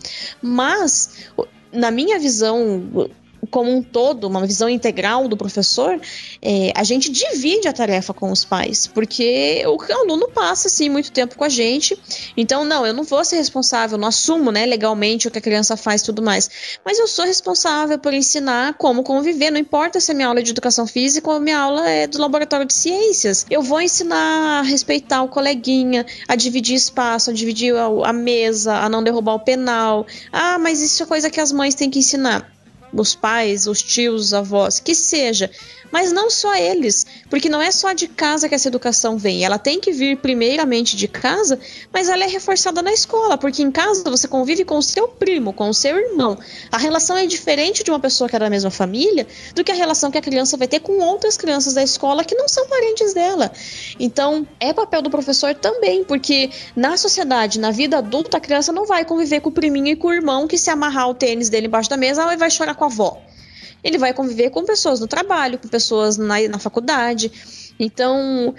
Mas, 0.41 1.27
na 1.73 1.91
minha 1.91 2.17
visão 2.17 3.11
como 3.49 3.71
um 3.71 3.81
todo, 3.81 4.25
uma 4.25 4.45
visão 4.45 4.69
integral 4.69 5.27
do 5.27 5.37
professor, 5.37 5.99
é, 6.41 6.71
a 6.75 6.83
gente 6.83 7.11
divide 7.11 7.67
a 7.67 7.73
tarefa 7.73 8.13
com 8.13 8.31
os 8.31 8.43
pais, 8.45 8.87
porque 8.87 9.63
o 9.65 9.93
aluno 9.93 10.29
passa 10.29 10.67
assim 10.67 10.89
muito 10.89 11.11
tempo 11.11 11.35
com 11.35 11.43
a 11.43 11.49
gente. 11.49 11.97
Então, 12.35 12.65
não, 12.65 12.85
eu 12.85 12.93
não 12.93 13.03
vou 13.03 13.23
ser 13.23 13.37
responsável, 13.37 13.97
não 13.97 14.07
assumo, 14.07 14.51
né, 14.51 14.65
legalmente 14.65 15.27
o 15.27 15.31
que 15.31 15.39
a 15.39 15.41
criança 15.41 15.75
faz 15.77 16.01
tudo 16.01 16.21
mais. 16.21 16.49
Mas 16.85 16.99
eu 16.99 17.07
sou 17.07 17.25
responsável 17.25 17.97
por 17.97 18.13
ensinar 18.13 18.73
como 18.75 19.03
conviver, 19.03 19.51
não 19.51 19.59
importa 19.59 19.99
se 19.99 20.11
a 20.11 20.15
minha 20.15 20.27
aula 20.27 20.39
é 20.39 20.43
de 20.43 20.51
educação 20.51 20.85
física 20.85 21.29
ou 21.29 21.39
minha 21.39 21.59
aula 21.59 21.89
é 21.89 22.07
do 22.07 22.19
laboratório 22.19 22.65
de 22.65 22.73
ciências. 22.73 23.45
Eu 23.49 23.61
vou 23.61 23.81
ensinar 23.81 24.59
a 24.59 24.61
respeitar 24.61 25.21
o 25.23 25.27
coleguinha, 25.27 26.05
a 26.27 26.35
dividir 26.35 26.75
espaço, 26.75 27.29
a 27.29 27.33
dividir 27.33 27.75
a, 27.75 28.09
a 28.09 28.13
mesa, 28.13 28.75
a 28.75 28.89
não 28.89 29.03
derrubar 29.03 29.35
o 29.35 29.39
penal. 29.39 30.05
Ah, 30.31 30.57
mas 30.59 30.81
isso 30.81 31.03
é 31.03 31.05
coisa 31.05 31.29
que 31.29 31.39
as 31.39 31.51
mães 31.51 31.75
têm 31.75 31.89
que 31.89 31.99
ensinar 31.99 32.58
os 32.93 33.15
pais, 33.15 33.67
os 33.67 33.81
tios, 33.81 34.25
os 34.25 34.33
avós, 34.33 34.79
que 34.79 34.95
seja, 34.95 35.49
mas 35.91 36.11
não 36.11 36.29
só 36.29 36.55
eles, 36.55 37.05
porque 37.29 37.49
não 37.49 37.61
é 37.61 37.71
só 37.71 37.93
de 37.93 38.07
casa 38.07 38.47
que 38.47 38.55
essa 38.55 38.67
educação 38.67 39.17
vem, 39.17 39.43
ela 39.43 39.57
tem 39.57 39.79
que 39.79 39.91
vir 39.91 40.17
primeiramente 40.17 40.95
de 40.95 41.07
casa, 41.07 41.59
mas 41.91 42.09
ela 42.09 42.23
é 42.23 42.27
reforçada 42.27 42.81
na 42.81 42.91
escola, 42.91 43.37
porque 43.37 43.61
em 43.61 43.71
casa 43.71 44.03
você 44.09 44.27
convive 44.27 44.65
com 44.65 44.77
o 44.77 44.83
seu 44.83 45.07
primo, 45.07 45.53
com 45.53 45.69
o 45.69 45.73
seu 45.73 45.97
irmão. 45.97 46.37
A 46.71 46.77
relação 46.77 47.17
é 47.17 47.25
diferente 47.25 47.83
de 47.83 47.91
uma 47.91 47.99
pessoa 47.99 48.29
que 48.29 48.35
é 48.35 48.39
da 48.39 48.49
mesma 48.49 48.71
família 48.71 49.27
do 49.55 49.63
que 49.63 49.71
a 49.71 49.75
relação 49.75 50.11
que 50.11 50.17
a 50.17 50.21
criança 50.21 50.57
vai 50.57 50.67
ter 50.67 50.79
com 50.79 50.99
outras 50.99 51.37
crianças 51.37 51.73
da 51.73 51.83
escola 51.83 52.23
que 52.23 52.35
não 52.35 52.47
são 52.47 52.67
parentes 52.67 53.13
dela. 53.13 53.51
Então, 53.99 54.47
é 54.59 54.73
papel 54.73 55.01
do 55.01 55.09
professor 55.09 55.53
também, 55.55 56.03
porque 56.03 56.49
na 56.75 56.97
sociedade, 56.97 57.59
na 57.59 57.71
vida 57.71 57.97
adulta, 57.97 58.37
a 58.37 58.39
criança 58.39 58.71
não 58.71 58.85
vai 58.85 59.05
conviver 59.05 59.41
com 59.41 59.49
o 59.49 59.51
priminho 59.51 59.87
e 59.87 59.95
com 59.95 60.07
o 60.07 60.13
irmão 60.13 60.47
que 60.47 60.57
se 60.57 60.69
amarrar 60.69 61.09
o 61.09 61.13
tênis 61.13 61.49
dele 61.49 61.67
embaixo 61.67 61.89
da 61.89 61.97
mesa 61.97 62.21
ela 62.21 62.35
vai 62.35 62.49
chorar 62.49 62.75
com 62.75 62.83
a 62.83 62.87
avó. 62.87 63.21
Ele 63.83 63.97
vai 63.97 64.13
conviver 64.13 64.49
com 64.49 64.63
pessoas 64.63 64.99
no 64.99 65.07
trabalho, 65.07 65.57
com 65.57 65.67
pessoas 65.67 66.17
na, 66.17 66.39
na 66.47 66.59
faculdade. 66.59 67.31
Então, 67.79 68.53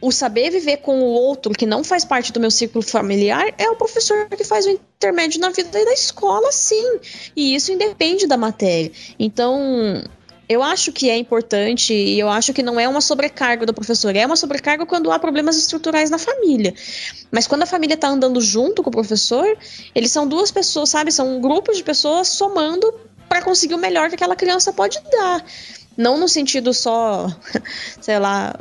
o 0.00 0.10
saber 0.10 0.50
viver 0.50 0.78
com 0.78 1.00
o 1.00 1.04
outro 1.04 1.52
que 1.52 1.64
não 1.64 1.84
faz 1.84 2.04
parte 2.04 2.32
do 2.32 2.40
meu 2.40 2.50
círculo 2.50 2.82
familiar 2.82 3.54
é 3.56 3.70
o 3.70 3.76
professor 3.76 4.28
que 4.28 4.42
faz 4.42 4.66
o 4.66 4.70
intermédio 4.70 5.40
na 5.40 5.50
vida 5.50 5.70
da 5.70 5.92
escola, 5.92 6.50
sim. 6.50 6.98
E 7.36 7.54
isso 7.54 7.70
independe 7.70 8.26
da 8.26 8.36
matéria. 8.36 8.90
Então, 9.16 10.02
eu 10.48 10.62
acho 10.62 10.92
que 10.92 11.08
é 11.08 11.16
importante 11.16 11.94
e 11.94 12.18
eu 12.18 12.28
acho 12.28 12.52
que 12.52 12.62
não 12.62 12.78
é 12.78 12.88
uma 12.88 13.00
sobrecarga 13.00 13.64
do 13.64 13.72
professor, 13.72 14.14
é 14.14 14.26
uma 14.26 14.36
sobrecarga 14.36 14.84
quando 14.84 15.10
há 15.10 15.18
problemas 15.18 15.56
estruturais 15.56 16.10
na 16.10 16.18
família. 16.18 16.74
Mas 17.30 17.46
quando 17.46 17.62
a 17.62 17.66
família 17.66 17.94
está 17.94 18.08
andando 18.08 18.40
junto 18.40 18.82
com 18.82 18.90
o 18.90 18.92
professor, 18.92 19.56
eles 19.94 20.10
são 20.10 20.26
duas 20.26 20.50
pessoas, 20.50 20.90
sabe? 20.90 21.12
São 21.12 21.38
um 21.38 21.72
de 21.72 21.82
pessoas 21.82 22.28
somando 22.28 22.92
para 23.28 23.42
conseguir 23.42 23.74
o 23.74 23.78
melhor 23.78 24.08
que 24.08 24.14
aquela 24.14 24.36
criança 24.36 24.72
pode 24.72 25.00
dar. 25.10 25.44
Não 25.96 26.18
no 26.18 26.28
sentido 26.28 26.74
só, 26.74 27.28
sei 28.00 28.18
lá, 28.18 28.54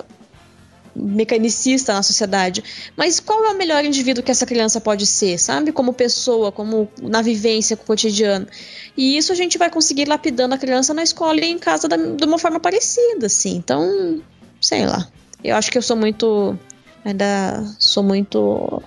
mecanicista 0.96 1.94
na 1.94 2.04
sociedade, 2.04 2.64
mas 2.96 3.20
qual 3.20 3.44
é 3.46 3.50
o 3.50 3.58
melhor 3.58 3.84
indivíduo 3.84 4.24
que 4.24 4.32
essa 4.32 4.46
criança 4.46 4.80
pode 4.80 5.06
ser, 5.08 5.38
sabe? 5.40 5.72
Como 5.72 5.94
pessoa, 5.94 6.52
como 6.52 6.88
na 7.02 7.22
vivência 7.22 7.76
cotidiana. 7.76 8.48
E 8.96 9.18
isso 9.18 9.32
a 9.32 9.36
gente 9.36 9.58
vai 9.58 9.70
conseguir 9.70 10.06
lapidando 10.06 10.54
a 10.54 10.58
criança 10.58 10.94
na 10.94 11.04
escola 11.04 11.40
e 11.40 11.52
em 11.52 11.58
casa 11.58 11.88
da, 11.88 11.98
de 11.98 12.26
uma 12.26 12.38
forma 12.38 12.60
parecida, 12.60 13.26
assim. 13.26 13.56
Então, 13.56 14.22
sei 14.62 14.86
lá. 14.86 15.08
Eu 15.44 15.56
acho 15.56 15.72
que 15.72 15.78
eu 15.78 15.82
sou 15.82 15.98
muito. 15.98 16.58
Ainda 17.04 17.64
sou 17.80 18.02
muito 18.02 18.82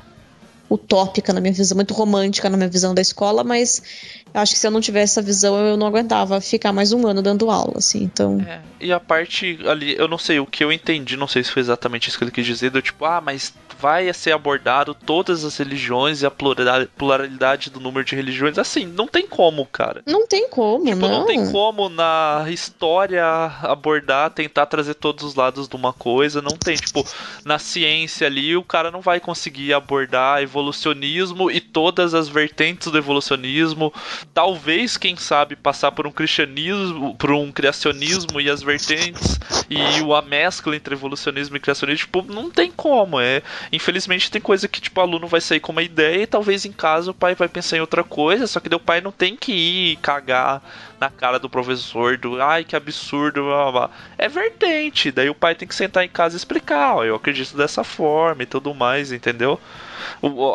utópica 0.71 1.33
na 1.33 1.41
minha 1.41 1.53
visão, 1.53 1.77
muito 1.77 1.95
romântica 1.95 2.49
na 2.49 2.57
minha 2.57 2.69
visão 2.69 2.95
da 2.95 3.03
escola, 3.03 3.45
mas 3.45 3.83
acho 4.41 4.53
que 4.53 4.59
se 4.59 4.67
eu 4.67 4.71
não 4.71 4.81
tivesse 4.81 5.19
essa 5.19 5.23
visão, 5.23 5.59
eu 5.67 5.77
não 5.77 5.87
aguentava 5.87 6.41
ficar 6.41 6.73
mais 6.73 6.93
um 6.93 7.07
ano 7.07 7.23
dando 7.23 7.51
aula, 7.51 7.75
assim, 7.79 8.03
então... 8.03 8.41
É, 8.47 8.61
e 8.81 8.93
a 8.93 9.01
parte 9.01 9.59
ali, 9.67 9.97
eu 9.97 10.07
não 10.07 10.19
sei, 10.19 10.39
o 10.39 10.47
que 10.47 10.63
eu 10.63 10.71
entendi, 10.71 11.17
não 11.17 11.29
sei 11.29 11.43
se 11.43 11.51
foi 11.51 11.61
exatamente 11.61 12.09
isso 12.09 12.19
que 12.19 12.25
ele 12.25 12.31
quis 12.31 12.47
dizer, 12.47 12.71
do 12.71 12.83
tipo, 12.83 13.05
ah, 13.05 13.21
mas 13.21 13.53
vai 13.79 14.13
ser 14.13 14.33
abordado 14.33 14.95
todas 14.95 15.45
as 15.45 15.57
religiões 15.57 16.23
e 16.23 16.27
a 16.27 16.31
pluralidade 16.31 17.71
do 17.71 17.81
número 17.81 18.05
de 18.05 18.17
religiões. 18.17 18.59
Assim, 18.59 18.87
não 18.87 19.07
tem 19.07 19.27
como, 19.27 19.67
cara. 19.67 20.03
Não 20.07 20.27
tem 20.27 20.49
como, 20.49 20.85
tipo, 20.85 20.97
não. 20.97 21.21
não 21.21 21.27
tem 21.27 21.51
como 21.51 21.89
na 21.89 22.47
história 22.49 23.25
abordar, 23.63 24.31
tentar 24.31 24.67
trazer 24.67 24.95
todos 24.95 25.25
os 25.25 25.35
lados 25.35 25.69
de 25.69 25.77
uma 25.77 25.93
coisa. 25.93 26.41
Não 26.41 26.57
tem, 26.57 26.77
tipo, 26.77 27.05
na 27.45 27.59
ciência 27.59 28.27
ali, 28.27 28.57
o 28.57 28.65
cara 28.65 28.91
não 28.91 29.01
vai 29.01 29.21
conseguir 29.21 29.73
abordar 29.75 30.43
evolucionismo 30.43 31.51
e 31.51 31.61
todas 31.61 32.15
as 32.15 32.29
vertentes 32.29 32.91
do 32.91 32.99
evolucionismo. 32.99 33.93
Talvez, 34.33 34.97
quem 34.97 35.17
sabe, 35.17 35.57
passar 35.57 35.93
por 35.93 36.07
um 36.07 36.13
cristianismo, 36.13 37.15
por 37.17 37.33
um 37.33 37.51
criacionismo 37.51 38.41
e 38.41 38.51
as 38.51 38.63
vertentes 38.63 39.41
e 39.71 39.79
a 39.81 40.23
mescla 40.23 40.77
entre 40.77 40.95
evolucionismo 40.95 41.57
e 41.57 41.61
criacionismo, 41.61 42.07
tipo, 42.07 42.23
não 42.23 42.51
tem 42.51 42.71
como. 42.71 43.19
É, 43.19 43.43
Infelizmente 43.73 44.31
tem 44.31 44.41
coisa 44.41 44.69
que 44.69 44.81
tipo 44.81 45.01
o 45.01 45.03
aluno 45.03 45.27
vai 45.27 45.41
sair 45.41 45.61
com 45.61 45.73
uma 45.73 45.83
ideia 45.83 46.23
e 46.23 46.27
talvez 46.27 46.65
em 46.65 46.73
casa 46.73 47.11
o 47.11 47.15
pai 47.15 47.35
vai 47.35 47.49
pensar 47.49 47.77
em 47.77 47.81
outra 47.81 48.05
coisa, 48.05 48.47
só 48.47 48.61
que 48.61 48.75
o 48.75 48.81
pai 48.81 49.01
não 49.01 49.13
tem 49.13 49.37
que 49.37 49.53
ir 49.53 49.97
cagar 49.97 50.63
na 51.01 51.11
cara 51.11 51.39
do 51.39 51.49
professor 51.49 52.17
do 52.17 52.41
ai 52.41 52.65
que 52.65 52.77
absurdo, 52.77 53.45
blá, 53.45 53.73
blá. 53.73 53.91
é 54.19 54.29
vertente. 54.29 55.11
Daí 55.11 55.29
o 55.29 55.35
pai 55.35 55.55
tem 55.55 55.69
que 55.69 55.75
sentar 55.75 56.05
em 56.05 56.09
casa 56.09 56.37
e 56.37 56.39
explicar, 56.39 56.97
ó, 56.97 57.05
eu 57.05 57.15
acredito 57.15 57.57
dessa 57.57 57.85
forma 57.85 58.43
e 58.43 58.47
tudo 58.47 58.75
mais, 58.75 59.13
entendeu? 59.13 59.61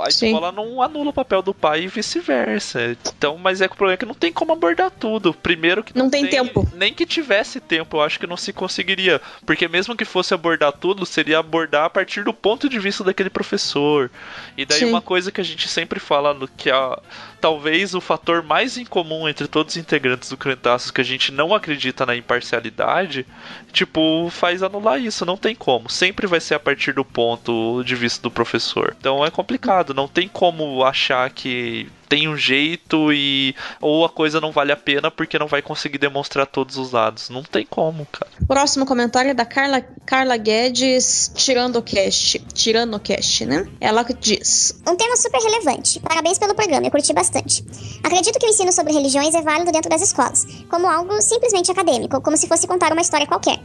A 0.03 0.11
Sim. 0.11 0.27
escola 0.27 0.51
não 0.51 0.81
anula 0.81 1.09
o 1.09 1.13
papel 1.13 1.41
do 1.41 1.53
pai 1.53 1.83
e 1.83 1.87
vice-versa. 1.87 2.97
Então, 3.07 3.37
mas 3.37 3.61
é 3.61 3.67
que 3.67 3.73
o 3.73 3.77
problema 3.77 3.95
é 3.95 3.97
que 3.97 4.05
não 4.05 4.13
tem 4.13 4.31
como 4.31 4.53
abordar 4.53 4.91
tudo. 4.91 5.33
Primeiro 5.33 5.83
que 5.83 5.95
não, 5.95 6.05
não 6.05 6.11
tem, 6.11 6.23
tem, 6.23 6.31
tempo. 6.31 6.67
Nem 6.73 6.93
que 6.93 7.05
tivesse 7.05 7.59
tempo, 7.59 7.97
eu 7.97 8.01
acho 8.01 8.19
que 8.19 8.27
não 8.27 8.37
se 8.37 8.53
conseguiria. 8.53 9.21
Porque 9.45 9.67
mesmo 9.67 9.95
que 9.95 10.05
fosse 10.05 10.33
abordar 10.33 10.71
tudo, 10.73 11.05
seria 11.05 11.39
abordar 11.39 11.85
a 11.85 11.89
partir 11.89 12.23
do 12.23 12.33
ponto 12.33 12.69
de 12.69 12.79
vista 12.79 13.03
daquele 13.03 13.29
professor. 13.29 14.09
E 14.57 14.65
daí 14.65 14.79
Sim. 14.79 14.85
uma 14.85 15.01
coisa 15.01 15.31
que 15.31 15.41
a 15.41 15.45
gente 15.45 15.67
sempre 15.67 15.99
fala 15.99 16.33
no 16.33 16.47
que 16.47 16.69
a 16.69 16.99
talvez 17.41 17.95
o 17.95 17.99
fator 17.99 18.43
mais 18.43 18.77
incomum 18.77 19.27
entre 19.27 19.47
todos 19.47 19.73
os 19.73 19.81
integrantes 19.81 20.29
do 20.29 20.37
Crentaços 20.37 20.91
que 20.91 21.01
a 21.01 21.03
gente 21.03 21.31
não 21.31 21.55
acredita 21.55 22.05
na 22.05 22.15
imparcialidade, 22.15 23.25
tipo, 23.71 24.29
faz 24.29 24.61
anular 24.61 24.99
isso, 24.99 25.25
não 25.25 25.37
tem 25.37 25.55
como. 25.55 25.89
Sempre 25.89 26.27
vai 26.27 26.39
ser 26.39 26.55
a 26.55 26.59
partir 26.59 26.93
do 26.93 27.05
ponto 27.05 27.83
de 27.83 27.95
vista 27.95 28.21
do 28.21 28.31
professor. 28.31 28.95
Então 28.99 29.25
é 29.25 29.31
complicado, 29.31 29.93
não 29.93 30.07
tem 30.07 30.27
como 30.27 30.83
achar 30.83 31.29
que 31.29 31.89
tem 32.11 32.27
um 32.27 32.35
jeito 32.35 33.13
e 33.13 33.55
ou 33.79 34.03
a 34.03 34.09
coisa 34.09 34.41
não 34.41 34.51
vale 34.51 34.73
a 34.73 34.75
pena 34.75 35.09
porque 35.09 35.39
não 35.39 35.47
vai 35.47 35.61
conseguir 35.61 35.97
demonstrar 35.97 36.45
todos 36.45 36.75
os 36.75 36.91
lados. 36.91 37.29
Não 37.29 37.41
tem 37.41 37.65
como, 37.65 38.05
cara. 38.07 38.29
Próximo 38.45 38.85
comentário 38.85 39.31
é 39.31 39.33
da 39.33 39.45
Carla, 39.45 39.81
Carla 40.05 40.35
Guedes, 40.35 41.31
tirando 41.33 41.77
o 41.77 41.81
cast, 41.81 42.37
tirando 42.53 42.95
o 42.95 42.99
cast, 42.99 43.45
né? 43.45 43.65
Ela 43.79 44.03
diz: 44.19 44.77
Um 44.85 44.97
tema 44.97 45.15
super 45.15 45.39
relevante. 45.41 46.01
Parabéns 46.01 46.37
pelo 46.37 46.53
programa, 46.53 46.85
eu 46.85 46.91
curti 46.91 47.13
bastante. 47.13 47.63
Acredito 48.03 48.37
que 48.37 48.45
o 48.45 48.49
ensino 48.49 48.73
sobre 48.73 48.91
religiões 48.91 49.33
é 49.33 49.41
válido 49.41 49.71
dentro 49.71 49.89
das 49.89 50.01
escolas, 50.01 50.45
como 50.69 50.87
algo 50.87 51.21
simplesmente 51.21 51.71
acadêmico, 51.71 52.19
como 52.19 52.35
se 52.35 52.45
fosse 52.45 52.67
contar 52.67 52.91
uma 52.91 53.01
história 53.01 53.25
qualquer. 53.25 53.57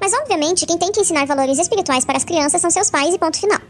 Mas 0.00 0.12
obviamente, 0.12 0.66
quem 0.66 0.76
tem 0.76 0.90
que 0.90 1.00
ensinar 1.00 1.24
valores 1.24 1.56
espirituais 1.56 2.04
para 2.04 2.16
as 2.16 2.24
crianças 2.24 2.60
são 2.60 2.70
seus 2.70 2.90
pais 2.90 3.14
e 3.14 3.18
ponto 3.18 3.38
final. 3.38 3.60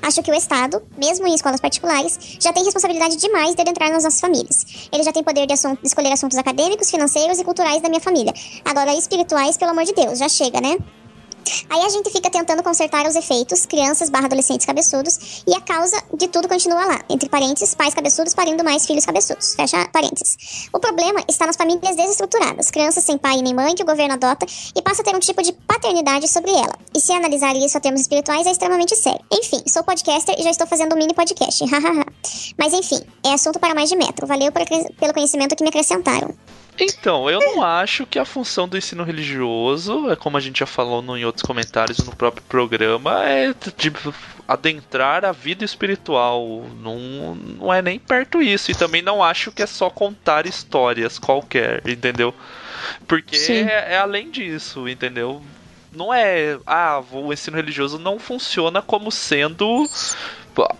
Acho 0.00 0.22
que 0.22 0.30
o 0.30 0.34
Estado, 0.34 0.82
mesmo 0.96 1.26
em 1.26 1.34
escolas 1.34 1.60
particulares, 1.60 2.18
já 2.40 2.54
tem 2.54 2.64
responsabilidade 2.64 3.16
demais 3.16 3.54
de 3.54 3.60
adentrar 3.60 3.81
entrar 3.82 3.90
nas 3.90 4.04
nossas 4.04 4.20
famílias. 4.20 4.88
Ele 4.92 5.02
já 5.02 5.12
tem 5.12 5.24
poder 5.24 5.46
de, 5.46 5.52
assunto, 5.52 5.80
de 5.80 5.88
escolher 5.88 6.12
assuntos 6.12 6.38
acadêmicos, 6.38 6.90
financeiros 6.90 7.38
e 7.38 7.44
culturais 7.44 7.82
da 7.82 7.88
minha 7.88 8.00
família. 8.00 8.32
Agora, 8.64 8.94
espirituais, 8.94 9.56
pelo 9.56 9.72
amor 9.72 9.84
de 9.84 9.92
Deus, 9.92 10.18
já 10.18 10.28
chega, 10.28 10.60
né? 10.60 10.76
Aí 11.68 11.80
a 11.82 11.88
gente 11.88 12.10
fica 12.10 12.30
tentando 12.30 12.62
consertar 12.62 13.06
os 13.06 13.14
efeitos, 13.14 13.66
crianças 13.66 14.10
barra 14.10 14.26
adolescentes 14.26 14.66
cabeçudos, 14.66 15.42
e 15.46 15.54
a 15.54 15.60
causa 15.60 16.02
de 16.14 16.28
tudo 16.28 16.48
continua 16.48 16.84
lá. 16.84 17.00
Entre 17.08 17.28
parênteses, 17.28 17.74
pais 17.74 17.94
cabeçudos 17.94 18.34
parindo 18.34 18.64
mais 18.64 18.86
filhos 18.86 19.04
cabeçudos. 19.04 19.54
Fecha 19.54 19.88
parênteses. 19.92 20.68
O 20.72 20.78
problema 20.78 21.22
está 21.28 21.46
nas 21.46 21.56
famílias 21.56 21.96
desestruturadas, 21.96 22.70
crianças 22.70 23.04
sem 23.04 23.18
pai 23.18 23.42
nem 23.42 23.54
mãe 23.54 23.74
que 23.74 23.82
o 23.82 23.86
governo 23.86 24.14
adota 24.14 24.46
e 24.76 24.82
passa 24.82 25.02
a 25.02 25.04
ter 25.04 25.14
um 25.14 25.20
tipo 25.20 25.42
de 25.42 25.52
paternidade 25.52 26.28
sobre 26.28 26.50
ela. 26.50 26.76
E 26.94 27.00
se 27.00 27.12
analisar 27.12 27.54
isso 27.56 27.76
a 27.76 27.80
termos 27.80 28.00
espirituais 28.00 28.46
é 28.46 28.52
extremamente 28.52 28.96
sério. 28.96 29.20
Enfim, 29.32 29.62
sou 29.66 29.82
podcaster 29.82 30.34
e 30.38 30.42
já 30.42 30.50
estou 30.50 30.66
fazendo 30.66 30.94
um 30.94 30.98
mini 30.98 31.14
podcast. 31.14 31.64
Mas 32.58 32.72
enfim, 32.72 33.00
é 33.24 33.32
assunto 33.32 33.58
para 33.58 33.74
mais 33.74 33.88
de 33.88 33.96
metro. 33.96 34.26
Valeu 34.26 34.52
pelo 34.52 35.14
conhecimento 35.14 35.56
que 35.56 35.62
me 35.62 35.68
acrescentaram. 35.68 36.34
Então, 36.78 37.28
eu 37.28 37.38
não 37.38 37.62
acho 37.62 38.06
que 38.06 38.18
a 38.18 38.24
função 38.24 38.66
do 38.66 38.78
ensino 38.78 39.04
religioso, 39.04 40.10
é 40.10 40.16
como 40.16 40.36
a 40.36 40.40
gente 40.40 40.60
já 40.60 40.66
falou 40.66 41.02
no, 41.02 41.16
em 41.16 41.24
outros 41.24 41.42
comentários 41.42 41.98
no 41.98 42.16
próprio 42.16 42.42
programa, 42.48 43.24
é 43.24 43.54
de 43.76 43.92
adentrar 44.48 45.24
a 45.24 45.32
vida 45.32 45.64
espiritual. 45.64 46.64
Não, 46.80 47.34
não 47.34 47.72
é 47.72 47.82
nem 47.82 47.98
perto 47.98 48.40
isso. 48.40 48.70
E 48.70 48.74
também 48.74 49.02
não 49.02 49.22
acho 49.22 49.52
que 49.52 49.62
é 49.62 49.66
só 49.66 49.90
contar 49.90 50.46
histórias 50.46 51.18
qualquer, 51.18 51.86
entendeu? 51.86 52.34
Porque 53.06 53.36
é, 53.36 53.92
é 53.92 53.98
além 53.98 54.30
disso, 54.30 54.88
entendeu? 54.88 55.42
Não 55.92 56.12
é. 56.12 56.58
Ah, 56.66 57.02
o 57.12 57.32
ensino 57.32 57.56
religioso 57.56 57.98
não 57.98 58.18
funciona 58.18 58.80
como 58.80 59.12
sendo 59.12 59.86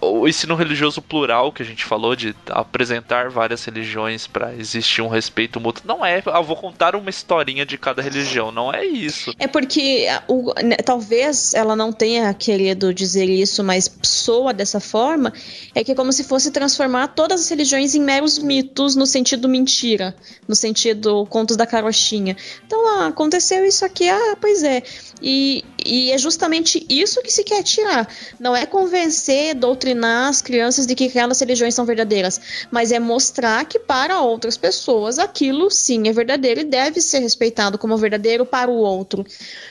o 0.01 0.29
ensino 0.29 0.55
religioso 0.55 1.01
plural 1.01 1.53
que 1.53 1.63
a 1.63 1.67
gente 1.67 1.85
falou 1.85 2.15
de 2.15 2.35
apresentar 2.51 3.31
várias 3.31 3.65
religiões 3.65 4.27
para 4.27 4.55
existir 4.55 5.01
um 5.01 5.09
respeito 5.09 5.61
mútuo 5.61 5.85
não 5.87 6.05
é. 6.05 6.23
Ah, 6.27 6.41
vou 6.41 6.57
contar 6.57 6.95
uma 6.95 7.09
historinha 7.11 7.65
de 7.65 7.79
cada 7.79 8.03
religião 8.03 8.53
não 8.53 8.73
é 8.73 8.85
isso. 8.85 9.33
É 9.39 9.47
porque 9.47 10.07
o, 10.29 10.53
né, 10.63 10.77
talvez 10.77 11.55
ela 11.55 11.75
não 11.75 11.93
tenha 11.93 12.33
querido 12.35 12.93
dizer 12.93 13.29
isso 13.29 13.65
mas 13.65 13.91
soa 14.03 14.53
dessa 14.53 14.81
forma 14.81 15.33
é 15.75 15.83
que 15.83 15.93
é 15.93 15.95
como 15.95 16.13
se 16.13 16.25
fosse 16.25 16.51
transformar 16.51 17.09
todas 17.09 17.41
as 17.41 17.49
religiões 17.49 17.95
em 17.95 18.01
meros 18.01 18.39
mitos 18.39 18.95
no 18.95 19.07
sentido 19.07 19.49
mentira 19.49 20.15
no 20.47 20.55
sentido 20.55 21.27
contos 21.27 21.57
da 21.57 21.67
carochinha. 21.67 22.37
Então 22.67 22.99
ah, 22.99 23.07
aconteceu 23.09 23.65
isso 23.65 23.85
aqui 23.85 24.09
ah 24.09 24.37
pois 24.41 24.63
é. 24.63 24.83
E, 25.23 25.65
e 25.85 26.11
é 26.11 26.19
justamente 26.19 26.85
isso 26.89 27.23
que 27.23 27.33
se 27.33 27.45
quer 27.45 27.63
tirar 27.63 28.09
não 28.39 28.55
é 28.55 28.67
convencer 28.67 29.55
doutrinar 29.55 30.29
as 30.29 30.43
crianças 30.43 30.87
de 30.87 30.95
que 30.95 31.05
aquelas 31.05 31.41
religiões 31.41 31.75
são 31.75 31.85
verdadeiras, 31.85 32.41
mas 32.71 32.93
é 32.93 32.99
mostrar 32.99 33.65
que 33.65 33.79
para 33.79 34.21
outras 34.21 34.57
pessoas 34.57 35.19
aquilo 35.19 35.71
sim 35.71 36.09
é 36.09 36.13
verdadeiro 36.13 36.61
e 36.61 36.65
deve 36.65 37.01
ser 37.01 37.19
respeitado 37.19 37.79
como 37.79 37.97
verdadeiro 37.97 38.45
para 38.45 38.71
o 38.71 38.77
outro. 38.77 39.25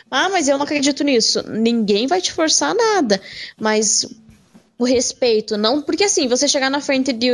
Ah, 0.10 0.30
mas 0.30 0.48
eu 0.48 0.58
não 0.58 0.66
acredito 0.66 1.04
nisso. 1.04 1.44
Ninguém 1.48 2.08
vai 2.08 2.22
te 2.22 2.32
forçar 2.32 2.76
nada, 2.76 3.22
mas 3.60 4.06
o 4.82 4.84
respeito, 4.84 5.58
não 5.58 5.80
porque 5.80 6.06
assim, 6.06 6.28
você 6.28 6.48
chegar 6.48 6.68
na 6.68 6.82
frente 6.82 7.14
de, 7.14 7.28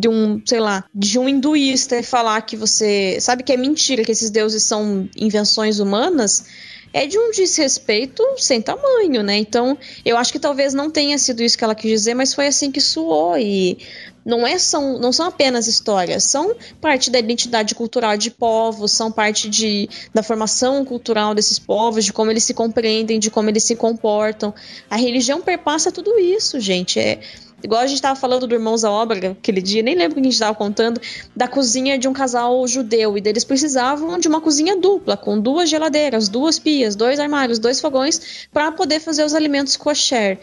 de, 0.00 0.08
um, 0.08 0.42
sei 0.44 0.58
lá, 0.58 0.84
de 0.92 1.16
um 1.16 1.28
hinduísta 1.28 1.96
e 1.96 2.02
falar 2.02 2.40
que 2.42 2.56
você 2.56 3.20
sabe 3.20 3.44
que 3.44 3.52
é 3.52 3.56
mentira, 3.56 4.02
que 4.02 4.10
esses 4.10 4.30
deuses 4.30 4.64
são 4.64 5.08
invenções 5.16 5.78
humanas, 5.78 6.44
é 6.92 7.06
de 7.06 7.18
um 7.18 7.30
desrespeito 7.30 8.22
sem 8.36 8.60
tamanho, 8.60 9.22
né? 9.22 9.36
Então, 9.36 9.76
eu 10.04 10.16
acho 10.16 10.32
que 10.32 10.38
talvez 10.38 10.74
não 10.74 10.90
tenha 10.90 11.18
sido 11.18 11.42
isso 11.42 11.56
que 11.56 11.64
ela 11.64 11.74
quis 11.74 11.90
dizer, 11.90 12.14
mas 12.14 12.34
foi 12.34 12.46
assim 12.46 12.70
que 12.70 12.80
soou 12.80 13.36
e 13.38 13.78
não, 14.24 14.46
é, 14.46 14.58
são, 14.58 14.98
não 14.98 15.10
são 15.10 15.26
apenas 15.26 15.66
histórias, 15.66 16.24
são 16.24 16.54
parte 16.82 17.10
da 17.10 17.18
identidade 17.18 17.74
cultural 17.74 18.16
de 18.16 18.30
povos, 18.30 18.92
são 18.92 19.10
parte 19.10 19.48
de, 19.48 19.88
da 20.12 20.22
formação 20.22 20.84
cultural 20.84 21.34
desses 21.34 21.58
povos, 21.58 22.04
de 22.04 22.12
como 22.12 22.30
eles 22.30 22.44
se 22.44 22.52
compreendem, 22.52 23.18
de 23.18 23.30
como 23.30 23.48
eles 23.48 23.64
se 23.64 23.74
comportam. 23.74 24.52
A 24.90 24.96
religião 24.96 25.40
perpassa 25.40 25.90
tudo 25.90 26.18
isso, 26.18 26.60
gente. 26.60 27.00
É, 27.00 27.20
Igual 27.62 27.80
a 27.80 27.86
gente 27.86 27.96
estava 27.96 28.18
falando 28.18 28.46
do 28.46 28.54
Irmãos 28.54 28.84
à 28.84 28.90
Obra 28.90 29.32
aquele 29.32 29.60
dia, 29.60 29.82
nem 29.82 29.96
lembro 29.96 30.12
o 30.12 30.14
que 30.14 30.20
a 30.20 30.24
gente 30.24 30.32
estava 30.32 30.54
contando, 30.54 31.00
da 31.34 31.48
cozinha 31.48 31.98
de 31.98 32.06
um 32.06 32.12
casal 32.12 32.66
judeu. 32.68 33.18
E 33.18 33.22
eles 33.24 33.44
precisavam 33.44 34.18
de 34.18 34.28
uma 34.28 34.40
cozinha 34.40 34.76
dupla, 34.76 35.16
com 35.16 35.40
duas 35.40 35.68
geladeiras, 35.68 36.28
duas 36.28 36.58
pias, 36.58 36.94
dois 36.94 37.18
armários, 37.18 37.58
dois 37.58 37.80
fogões, 37.80 38.48
para 38.52 38.70
poder 38.70 39.00
fazer 39.00 39.24
os 39.24 39.34
alimentos 39.34 39.76
kosher. 39.76 40.38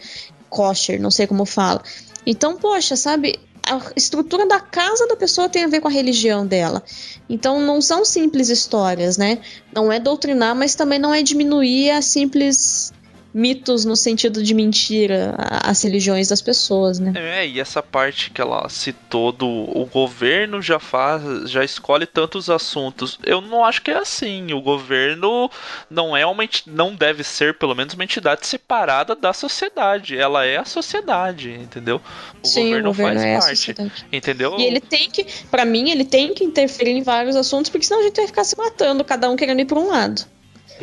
Kosher, 0.50 1.00
não 1.00 1.10
sei 1.10 1.26
como 1.26 1.46
fala. 1.46 1.82
Então, 2.26 2.56
poxa, 2.56 2.96
sabe, 2.96 3.38
a 3.66 3.80
estrutura 3.96 4.46
da 4.46 4.60
casa 4.60 5.06
da 5.08 5.16
pessoa 5.16 5.48
tem 5.48 5.64
a 5.64 5.68
ver 5.68 5.80
com 5.80 5.88
a 5.88 5.90
religião 5.90 6.46
dela. 6.46 6.82
Então 7.28 7.60
não 7.60 7.80
são 7.80 8.04
simples 8.04 8.48
histórias, 8.48 9.16
né? 9.16 9.38
Não 9.74 9.90
é 9.90 9.98
doutrinar, 9.98 10.54
mas 10.54 10.76
também 10.76 10.98
não 10.98 11.12
é 11.12 11.22
diminuir 11.22 11.90
a 11.90 12.00
simples 12.00 12.92
mitos 13.36 13.84
no 13.84 13.94
sentido 13.94 14.42
de 14.42 14.54
mentira 14.54 15.34
as 15.62 15.82
religiões 15.82 16.28
das 16.28 16.40
pessoas, 16.40 16.98
né? 16.98 17.12
É, 17.14 17.46
e 17.46 17.60
essa 17.60 17.82
parte 17.82 18.30
que 18.30 18.40
ela 18.40 18.66
citou 18.70 19.30
do 19.30 19.46
o 19.46 19.84
governo 19.84 20.62
já 20.62 20.78
faz, 20.78 21.50
já 21.50 21.62
escolhe 21.62 22.06
tantos 22.06 22.48
assuntos. 22.48 23.18
Eu 23.22 23.42
não 23.42 23.62
acho 23.62 23.82
que 23.82 23.90
é 23.90 23.98
assim. 23.98 24.54
O 24.54 24.62
governo 24.62 25.50
não 25.90 26.16
é 26.16 26.24
uma 26.24 26.48
não 26.66 26.94
deve 26.94 27.22
ser 27.22 27.58
pelo 27.58 27.74
menos 27.74 27.92
uma 27.92 28.04
entidade 28.04 28.46
separada 28.46 29.14
da 29.14 29.34
sociedade. 29.34 30.16
Ela 30.16 30.46
é 30.46 30.56
a 30.56 30.64
sociedade, 30.64 31.50
entendeu? 31.50 32.00
O 32.42 32.46
Sim, 32.46 32.70
governo, 32.70 32.88
o 32.88 32.92
governo 32.92 33.20
faz 33.20 33.68
é 33.68 33.74
parte, 33.74 33.92
entendeu? 34.10 34.56
E 34.58 34.62
ele 34.62 34.80
tem 34.80 35.10
que, 35.10 35.26
para 35.50 35.66
mim, 35.66 35.90
ele 35.90 36.06
tem 36.06 36.32
que 36.32 36.42
interferir 36.42 36.92
em 36.92 37.02
vários 37.02 37.36
assuntos, 37.36 37.70
porque 37.70 37.84
senão 37.84 38.00
a 38.00 38.04
gente 38.04 38.16
vai 38.16 38.26
ficar 38.26 38.44
se 38.44 38.56
matando, 38.56 39.04
cada 39.04 39.28
um 39.28 39.36
querendo 39.36 39.60
ir 39.60 39.66
para 39.66 39.78
um 39.78 39.88
lado. 39.88 40.24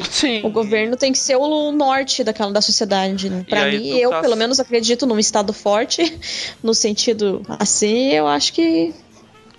Sim. 0.09 0.41
O 0.43 0.49
governo 0.49 0.95
tem 0.95 1.11
que 1.11 1.17
ser 1.17 1.35
o 1.35 1.71
norte 1.71 2.23
daquela 2.23 2.51
da 2.51 2.61
sociedade. 2.61 3.29
Né? 3.29 3.45
Para 3.47 3.67
mim, 3.67 3.89
eu 3.97 4.09
caso... 4.09 4.21
pelo 4.21 4.35
menos 4.35 4.59
acredito 4.59 5.05
num 5.05 5.19
estado 5.19 5.53
forte, 5.53 6.19
no 6.63 6.73
sentido 6.73 7.41
assim, 7.59 8.09
eu 8.09 8.27
acho 8.27 8.53
que 8.53 8.93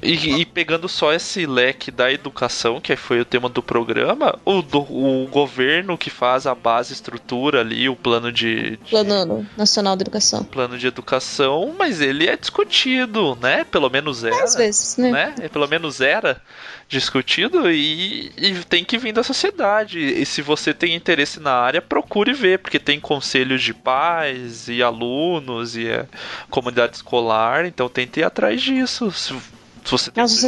e, 0.04 0.40
e, 0.40 0.44
pegando 0.44 0.88
só 0.88 1.12
esse 1.12 1.46
leque 1.46 1.90
da 1.90 2.12
educação, 2.12 2.80
que 2.80 2.94
foi 2.96 3.20
o 3.20 3.24
tema 3.24 3.48
do 3.48 3.62
programa, 3.62 4.38
o, 4.44 4.60
do, 4.60 4.80
o 4.80 5.26
governo 5.28 5.96
que 5.96 6.10
faz 6.10 6.46
a 6.46 6.54
base, 6.54 6.92
estrutura 6.92 7.60
ali, 7.60 7.88
o 7.88 7.96
plano 7.96 8.30
de, 8.30 8.76
de. 8.76 8.90
Plano 8.90 9.46
Nacional 9.56 9.96
de 9.96 10.02
Educação. 10.02 10.44
Plano 10.44 10.78
de 10.78 10.86
educação, 10.86 11.74
mas 11.78 12.00
ele 12.00 12.28
é 12.28 12.36
discutido, 12.36 13.36
né? 13.40 13.64
Pelo 13.64 13.88
menos 13.88 14.24
era. 14.24 14.44
Às 14.44 14.54
vezes, 14.54 14.96
né? 14.96 15.10
né? 15.10 15.34
É, 15.40 15.48
pelo 15.48 15.66
menos 15.66 16.00
era 16.00 16.40
discutido 16.88 17.70
e, 17.70 18.30
e, 18.36 18.54
tem 18.68 18.84
que 18.84 18.98
vir 18.98 19.12
da 19.12 19.22
sociedade. 19.22 19.98
E 19.98 20.24
se 20.26 20.42
você 20.42 20.74
tem 20.74 20.94
interesse 20.94 21.40
na 21.40 21.52
área, 21.52 21.80
procure 21.80 22.32
ver, 22.32 22.58
porque 22.58 22.78
tem 22.78 23.00
conselhos 23.00 23.62
de 23.62 23.72
pais 23.72 24.68
e 24.68 24.82
alunos 24.82 25.76
e 25.76 25.88
é, 25.88 26.06
comunidade 26.50 26.96
escolar, 26.96 27.64
então 27.64 27.88
tente 27.88 28.20
ir 28.20 28.24
atrás 28.24 28.60
disso. 28.60 29.12
Se, 29.84 29.90
você 29.90 30.10
tem 30.10 30.24
as, 30.24 30.44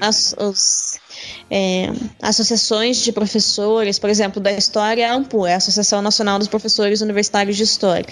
as, 0.00 0.34
as, 0.36 1.00
é, 1.48 1.86
associações 2.20 2.98
de 2.98 3.12
professores, 3.12 3.98
por 3.98 4.10
exemplo, 4.10 4.42
da 4.42 4.50
História, 4.52 5.08
a 5.08 5.14
AMPU, 5.14 5.46
é 5.46 5.54
a 5.54 5.56
Associação 5.56 6.02
Nacional 6.02 6.38
dos 6.38 6.48
Professores 6.48 7.00
Universitários 7.00 7.56
de 7.56 7.62
História. 7.62 8.06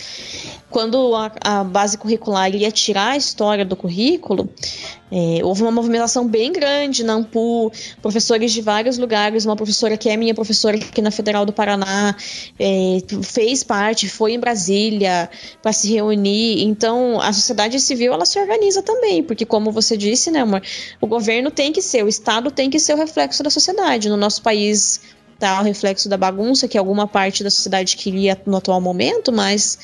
Quando 0.71 1.15
a, 1.15 1.33
a 1.41 1.65
base 1.65 1.99
curricular 1.99 2.55
ia 2.55 2.71
tirar 2.71 3.11
a 3.11 3.17
história 3.17 3.65
do 3.65 3.75
currículo, 3.75 4.49
é, 5.17 5.45
houve 5.45 5.63
uma 5.63 5.71
movimentação 5.71 6.27
bem 6.27 6.53
grande 6.53 7.05
na 7.05 7.13
AMPU, 7.13 7.71
professores 8.03 8.53
de 8.53 8.61
vários 8.61 8.99
lugares, 8.99 9.45
uma 9.45 9.55
professora 9.55 9.97
que 9.97 10.09
é 10.09 10.17
minha 10.17 10.35
professora 10.35 10.77
aqui 10.77 11.01
na 11.01 11.13
Federal 11.13 11.47
do 11.47 11.53
Paraná, 11.53 12.17
é, 12.59 12.99
fez 13.23 13.63
parte, 13.63 14.09
foi 14.09 14.33
em 14.33 14.41
Brasília 14.41 15.31
para 15.63 15.73
se 15.73 15.89
reunir. 15.93 16.65
Então, 16.65 17.21
a 17.21 17.33
sociedade 17.33 17.79
civil 17.79 18.13
ela 18.13 18.27
se 18.27 18.41
organiza 18.41 18.83
também, 18.83 19.23
porque 19.23 19.47
como 19.47 19.71
você 19.71 19.97
disse, 19.97 20.33
né, 20.33 20.41
amor, 20.41 20.61
o 21.01 21.07
governo 21.07 21.49
tem 21.49 21.71
que 21.71 21.81
ser, 21.81 22.05
o 22.05 22.09
Estado 22.09 22.51
tem 22.51 22.69
que 22.69 22.81
ser 22.81 22.95
o 22.95 22.97
reflexo 22.97 23.41
da 23.45 23.51
sociedade. 23.51 24.09
No 24.09 24.17
nosso 24.17 24.43
país 24.43 25.01
tá 25.39 25.61
o 25.61 25.63
reflexo 25.63 26.09
da 26.09 26.17
bagunça 26.17 26.67
que 26.67 26.77
alguma 26.77 27.07
parte 27.07 27.45
da 27.45 27.51
sociedade 27.51 27.97
queria 27.97 28.37
no 28.45 28.57
atual 28.57 28.81
momento, 28.81 29.31
mas 29.31 29.79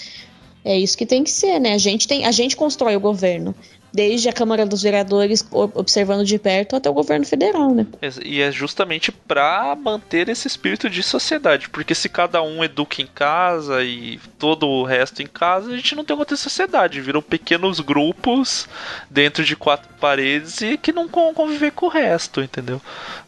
é 0.65 0.77
isso 0.77 0.99
que 0.99 1.07
tem 1.07 1.23
que 1.23 1.31
ser, 1.31 1.61
né? 1.61 1.75
A 1.75 1.79
gente 1.79 2.09
tem, 2.09 2.25
a 2.25 2.33
gente 2.33 2.57
constrói 2.57 2.97
o 2.97 3.01
governo 3.01 3.55
desde 3.93 4.29
a 4.29 4.33
Câmara 4.33 4.65
dos 4.65 4.83
Vereadores 4.83 5.47
observando 5.51 6.25
de 6.25 6.39
perto 6.39 6.77
até 6.77 6.89
o 6.89 6.93
governo 6.93 7.25
federal, 7.25 7.75
né? 7.75 7.87
E 8.25 8.41
é 8.41 8.51
justamente 8.51 9.11
para 9.11 9.77
manter 9.77 10.29
esse 10.29 10.47
espírito 10.47 10.89
de 10.89 11.03
sociedade, 11.03 11.69
porque 11.69 11.95
se 11.95 12.09
cada 12.09 12.43
um 12.43 12.63
educa 12.63 13.03
em 13.03 13.07
casa 13.07 13.83
e 13.83 14.19
todo 14.39 14.67
o 14.67 14.85
resto 14.85 15.23
em 15.23 15.27
casa, 15.27 15.73
a 15.73 15.77
gente 15.77 15.95
não 15.95 16.05
tem 16.05 16.17
outra 16.17 16.37
sociedade, 16.37 17.01
viram 17.01 17.23
pequenos 17.23 17.81
grupos 17.81 18.69
dentro 19.09 19.45
de 19.45 19.57
quatro 19.57 19.89
paredes 20.01 20.61
e 20.61 20.77
que 20.77 20.93
não 20.93 21.09
conviver 21.09 21.73
com 21.73 21.87
o 21.87 21.91
resto, 21.91 22.41
entendeu? 22.41 22.81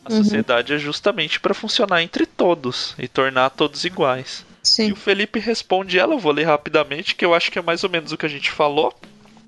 A 0.04 0.12
uhum. 0.12 0.22
sociedade 0.22 0.72
é 0.72 0.78
justamente 0.78 1.40
para 1.40 1.54
funcionar 1.54 2.02
entre 2.02 2.26
todos 2.26 2.94
e 2.98 3.08
tornar 3.08 3.50
todos 3.50 3.84
iguais. 3.84 4.44
Sim. 4.62 4.88
E 4.88 4.92
o 4.92 4.96
Felipe 4.96 5.40
responde 5.40 5.98
ela, 5.98 6.14
eu 6.14 6.18
vou 6.18 6.32
ler 6.32 6.44
rapidamente, 6.44 7.16
que 7.16 7.24
eu 7.24 7.34
acho 7.34 7.50
que 7.50 7.58
é 7.58 7.62
mais 7.62 7.82
ou 7.82 7.90
menos 7.90 8.12
o 8.12 8.16
que 8.16 8.26
a 8.26 8.28
gente 8.28 8.50
falou. 8.50 8.94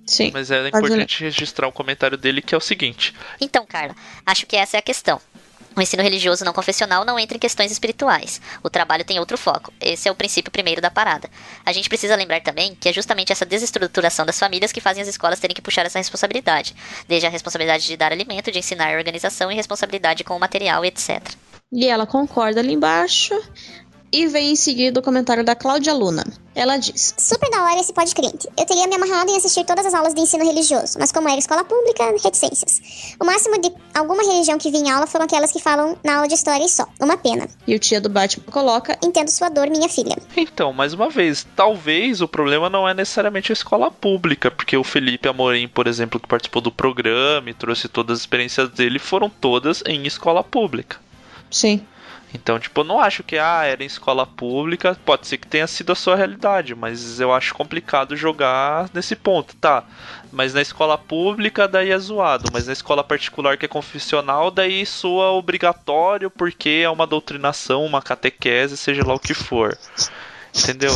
Sim. 0.06 0.30
Mas 0.32 0.50
é 0.50 0.68
importante 0.68 1.24
registrar 1.24 1.66
um 1.68 1.72
comentário 1.72 2.16
dele 2.16 2.42
que 2.42 2.54
é 2.54 2.58
o 2.58 2.60
seguinte: 2.60 3.14
Então, 3.40 3.64
Carla, 3.66 3.94
acho 4.26 4.46
que 4.46 4.56
essa 4.56 4.76
é 4.76 4.78
a 4.78 4.82
questão. 4.82 5.20
O 5.76 5.82
ensino 5.82 6.04
religioso 6.04 6.44
não 6.44 6.52
confessional 6.52 7.04
não 7.04 7.18
entra 7.18 7.36
em 7.36 7.40
questões 7.40 7.72
espirituais. 7.72 8.40
O 8.62 8.70
trabalho 8.70 9.04
tem 9.04 9.18
outro 9.18 9.36
foco. 9.36 9.72
Esse 9.80 10.08
é 10.08 10.12
o 10.12 10.14
princípio 10.14 10.52
primeiro 10.52 10.80
da 10.80 10.88
parada. 10.88 11.28
A 11.66 11.72
gente 11.72 11.88
precisa 11.88 12.14
lembrar 12.14 12.40
também 12.42 12.76
que 12.76 12.88
é 12.88 12.92
justamente 12.92 13.32
essa 13.32 13.44
desestruturação 13.44 14.24
das 14.24 14.38
famílias 14.38 14.70
que 14.70 14.80
fazem 14.80 15.02
as 15.02 15.08
escolas 15.08 15.40
terem 15.40 15.54
que 15.54 15.62
puxar 15.62 15.84
essa 15.84 15.98
responsabilidade. 15.98 16.76
Desde 17.08 17.26
a 17.26 17.30
responsabilidade 17.30 17.86
de 17.86 17.96
dar 17.96 18.12
alimento, 18.12 18.52
de 18.52 18.58
ensinar 18.60 18.94
a 18.94 18.96
organização 18.96 19.50
e 19.50 19.54
responsabilidade 19.56 20.22
com 20.22 20.36
o 20.36 20.40
material, 20.40 20.84
etc. 20.84 21.20
E 21.72 21.88
ela 21.88 22.06
concorda 22.06 22.60
ali 22.60 22.72
embaixo. 22.72 23.34
E 24.16 24.28
vem 24.28 24.52
em 24.52 24.54
seguida 24.54 25.00
o 25.00 25.02
comentário 25.02 25.42
da 25.42 25.56
Cláudia 25.56 25.92
Luna. 25.92 26.24
Ela 26.54 26.76
diz: 26.76 27.12
Super 27.18 27.50
da 27.50 27.64
hora 27.64 27.80
esse 27.80 27.92
podcast. 27.92 28.48
Eu 28.56 28.64
teria 28.64 28.86
me 28.86 28.94
amarrado 28.94 29.28
em 29.28 29.36
assistir 29.36 29.64
todas 29.64 29.84
as 29.84 29.92
aulas 29.92 30.14
de 30.14 30.20
ensino 30.20 30.44
religioso, 30.44 31.00
mas 31.00 31.10
como 31.10 31.28
era 31.28 31.36
escola 31.36 31.64
pública, 31.64 32.14
reticências. 32.22 32.80
O 33.18 33.24
máximo 33.24 33.60
de 33.60 33.72
alguma 33.92 34.22
religião 34.22 34.56
que 34.56 34.70
vi 34.70 34.76
em 34.76 34.88
aula 34.88 35.08
foram 35.08 35.24
aquelas 35.24 35.50
que 35.50 35.58
falam 35.58 35.98
na 36.04 36.14
aula 36.14 36.28
de 36.28 36.34
história 36.34 36.64
e 36.64 36.68
só. 36.68 36.86
Uma 37.00 37.16
pena. 37.16 37.48
E 37.66 37.74
o 37.74 37.78
tia 37.80 38.00
do 38.00 38.08
Batman 38.08 38.44
coloca: 38.52 38.96
Entendo 39.02 39.30
sua 39.30 39.48
dor, 39.48 39.68
minha 39.68 39.88
filha. 39.88 40.16
Então, 40.36 40.72
mais 40.72 40.94
uma 40.94 41.10
vez, 41.10 41.44
talvez 41.56 42.20
o 42.20 42.28
problema 42.28 42.70
não 42.70 42.88
é 42.88 42.94
necessariamente 42.94 43.50
a 43.50 43.54
escola 43.54 43.90
pública, 43.90 44.48
porque 44.48 44.76
o 44.76 44.84
Felipe 44.84 45.26
Amorim, 45.26 45.66
por 45.66 45.88
exemplo, 45.88 46.20
que 46.20 46.28
participou 46.28 46.62
do 46.62 46.70
programa 46.70 47.50
e 47.50 47.54
trouxe 47.54 47.88
todas 47.88 48.18
as 48.18 48.20
experiências 48.20 48.68
dele, 48.68 49.00
foram 49.00 49.28
todas 49.28 49.82
em 49.84 50.06
escola 50.06 50.44
pública. 50.44 50.98
Sim. 51.50 51.84
Então, 52.34 52.58
tipo, 52.58 52.80
eu 52.80 52.84
não 52.84 52.98
acho 52.98 53.22
que 53.22 53.38
ah, 53.38 53.64
era 53.64 53.84
em 53.84 53.86
escola 53.86 54.26
pública, 54.26 54.98
pode 55.06 55.28
ser 55.28 55.38
que 55.38 55.46
tenha 55.46 55.68
sido 55.68 55.92
a 55.92 55.94
sua 55.94 56.16
realidade, 56.16 56.74
mas 56.74 57.20
eu 57.20 57.32
acho 57.32 57.54
complicado 57.54 58.16
jogar 58.16 58.90
nesse 58.92 59.14
ponto, 59.14 59.54
tá? 59.54 59.84
Mas 60.32 60.52
na 60.52 60.60
escola 60.60 60.98
pública 60.98 61.68
daí 61.68 61.92
é 61.92 61.98
zoado, 61.98 62.50
mas 62.52 62.66
na 62.66 62.72
escola 62.72 63.04
particular 63.04 63.56
que 63.56 63.66
é 63.66 63.68
confessional 63.68 64.50
daí 64.50 64.84
soa 64.84 65.30
obrigatório 65.30 66.28
porque 66.28 66.82
é 66.82 66.90
uma 66.90 67.06
doutrinação, 67.06 67.86
uma 67.86 68.02
catequese, 68.02 68.76
seja 68.76 69.06
lá 69.06 69.14
o 69.14 69.20
que 69.20 69.32
for. 69.32 69.78
Entendeu? 70.52 70.92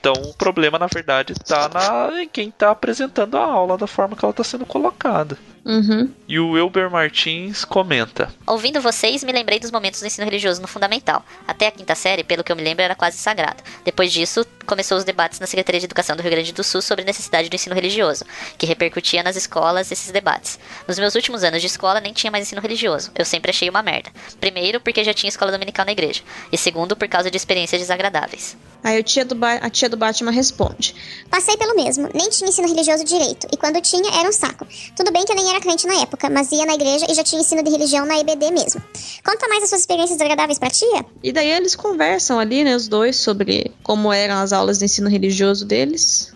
Então 0.00 0.14
o 0.14 0.34
problema, 0.34 0.80
na 0.80 0.88
verdade, 0.88 1.32
está 1.32 1.68
na, 1.68 2.22
em 2.22 2.28
quem 2.28 2.48
está 2.48 2.72
apresentando 2.72 3.36
a 3.36 3.44
aula 3.44 3.78
da 3.78 3.86
forma 3.86 4.16
que 4.16 4.24
ela 4.24 4.32
está 4.32 4.42
sendo 4.42 4.66
colocada. 4.66 5.38
Uhum. 5.66 6.08
E 6.28 6.38
o 6.38 6.52
Wilber 6.52 6.88
Martins 6.88 7.64
comenta: 7.64 8.32
Ouvindo 8.46 8.80
vocês, 8.80 9.24
me 9.24 9.32
lembrei 9.32 9.58
dos 9.58 9.72
momentos 9.72 10.00
do 10.00 10.06
ensino 10.06 10.24
religioso 10.24 10.62
no 10.62 10.68
fundamental. 10.68 11.24
Até 11.44 11.66
a 11.66 11.72
quinta 11.72 11.96
série, 11.96 12.22
pelo 12.22 12.44
que 12.44 12.52
eu 12.52 12.56
me 12.56 12.62
lembro, 12.62 12.84
era 12.84 12.94
quase 12.94 13.18
sagrado. 13.18 13.64
Depois 13.84 14.12
disso, 14.12 14.46
começou 14.64 14.96
os 14.96 15.02
debates 15.02 15.40
na 15.40 15.46
Secretaria 15.46 15.80
de 15.80 15.86
Educação 15.86 16.14
do 16.14 16.22
Rio 16.22 16.30
Grande 16.30 16.52
do 16.52 16.62
Sul 16.62 16.80
sobre 16.80 17.02
a 17.02 17.04
necessidade 17.04 17.48
do 17.48 17.54
ensino 17.54 17.74
religioso, 17.74 18.24
que 18.56 18.64
repercutia 18.64 19.24
nas 19.24 19.34
escolas 19.34 19.90
esses 19.90 20.12
debates. 20.12 20.56
Nos 20.86 21.00
meus 21.00 21.16
últimos 21.16 21.42
anos 21.42 21.60
de 21.60 21.66
escola, 21.66 22.00
nem 22.00 22.12
tinha 22.12 22.30
mais 22.30 22.46
ensino 22.46 22.60
religioso. 22.60 23.10
Eu 23.16 23.24
sempre 23.24 23.50
achei 23.50 23.68
uma 23.68 23.82
merda. 23.82 24.12
Primeiro, 24.38 24.80
porque 24.80 25.02
já 25.02 25.12
tinha 25.12 25.28
escola 25.28 25.50
dominical 25.50 25.84
na 25.84 25.92
igreja. 25.92 26.22
E 26.52 26.56
segundo, 26.56 26.94
por 26.94 27.08
causa 27.08 27.28
de 27.28 27.36
experiências 27.36 27.80
desagradáveis. 27.80 28.56
Aí 28.84 28.98
a 28.98 29.02
tia, 29.02 29.24
do 29.24 29.36
a 29.44 29.68
tia 29.68 29.88
do 29.88 29.96
Batman 29.96 30.30
responde: 30.30 30.94
Passei 31.28 31.56
pelo 31.56 31.74
mesmo, 31.74 32.08
nem 32.14 32.30
tinha 32.30 32.48
ensino 32.48 32.68
religioso 32.68 33.02
direito, 33.04 33.48
e 33.52 33.56
quando 33.56 33.80
tinha 33.80 34.20
era 34.20 34.28
um 34.28 34.32
saco. 34.32 34.64
Tudo 34.94 35.10
bem 35.10 35.24
que 35.24 35.32
eu 35.32 35.36
nem 35.36 35.50
era 35.50 35.55
era 35.56 35.60
crente 35.60 35.86
na 35.86 36.02
época, 36.02 36.28
mas 36.28 36.52
ia 36.52 36.66
na 36.66 36.74
igreja 36.74 37.06
e 37.08 37.14
já 37.14 37.24
tinha 37.24 37.40
ensino 37.40 37.62
de 37.62 37.70
religião 37.70 38.06
na 38.06 38.18
EBD 38.18 38.50
mesmo. 38.50 38.82
Conta 39.24 39.48
mais 39.48 39.62
as 39.64 39.70
suas 39.70 39.80
experiências 39.80 40.18
desagradáveis 40.18 40.58
pra 40.58 40.70
tia? 40.70 41.04
E 41.22 41.32
daí 41.32 41.50
eles 41.50 41.74
conversam 41.74 42.38
ali, 42.38 42.62
né, 42.62 42.76
os 42.76 42.88
dois, 42.88 43.16
sobre 43.16 43.72
como 43.82 44.12
eram 44.12 44.36
as 44.36 44.52
aulas 44.52 44.78
de 44.78 44.84
ensino 44.84 45.08
religioso 45.08 45.64
deles. 45.64 46.32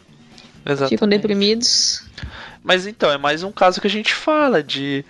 Exatamente. 0.64 0.90
Ficam 0.90 1.08
deprimidos. 1.08 2.02
Mas 2.62 2.86
então, 2.86 3.10
é 3.10 3.18
mais 3.18 3.42
um 3.42 3.52
caso 3.52 3.80
que 3.80 3.86
a 3.86 3.90
gente 3.90 4.14
fala 4.14 4.62
de 4.62 5.04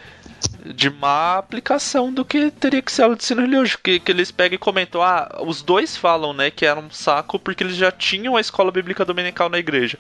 de 0.65 0.91
má 0.91 1.39
aplicação 1.39 2.13
do 2.13 2.25
que 2.25 2.51
teria 2.51 2.83
que 2.83 2.93
ser 2.93 3.03
aula 3.03 3.17
de 3.17 3.23
ensino 3.23 3.41
religioso. 3.41 3.79
Que, 3.83 3.99
que 3.99 4.13
eles 4.13 4.31
pegam 4.31 4.57
e 4.57 4.59
comentam, 4.59 5.03
ah, 5.03 5.41
os 5.43 5.63
dois 5.63 5.97
falam, 5.97 6.33
né, 6.33 6.51
que 6.51 6.67
era 6.67 6.79
um 6.79 6.91
saco 6.91 7.39
porque 7.39 7.65
eles 7.65 7.77
já 7.77 7.91
tinham 7.91 8.37
a 8.37 8.41
escola 8.41 8.71
bíblica 8.71 9.05
dominical 9.05 9.49
na 9.49 9.59
igreja. 9.59 9.99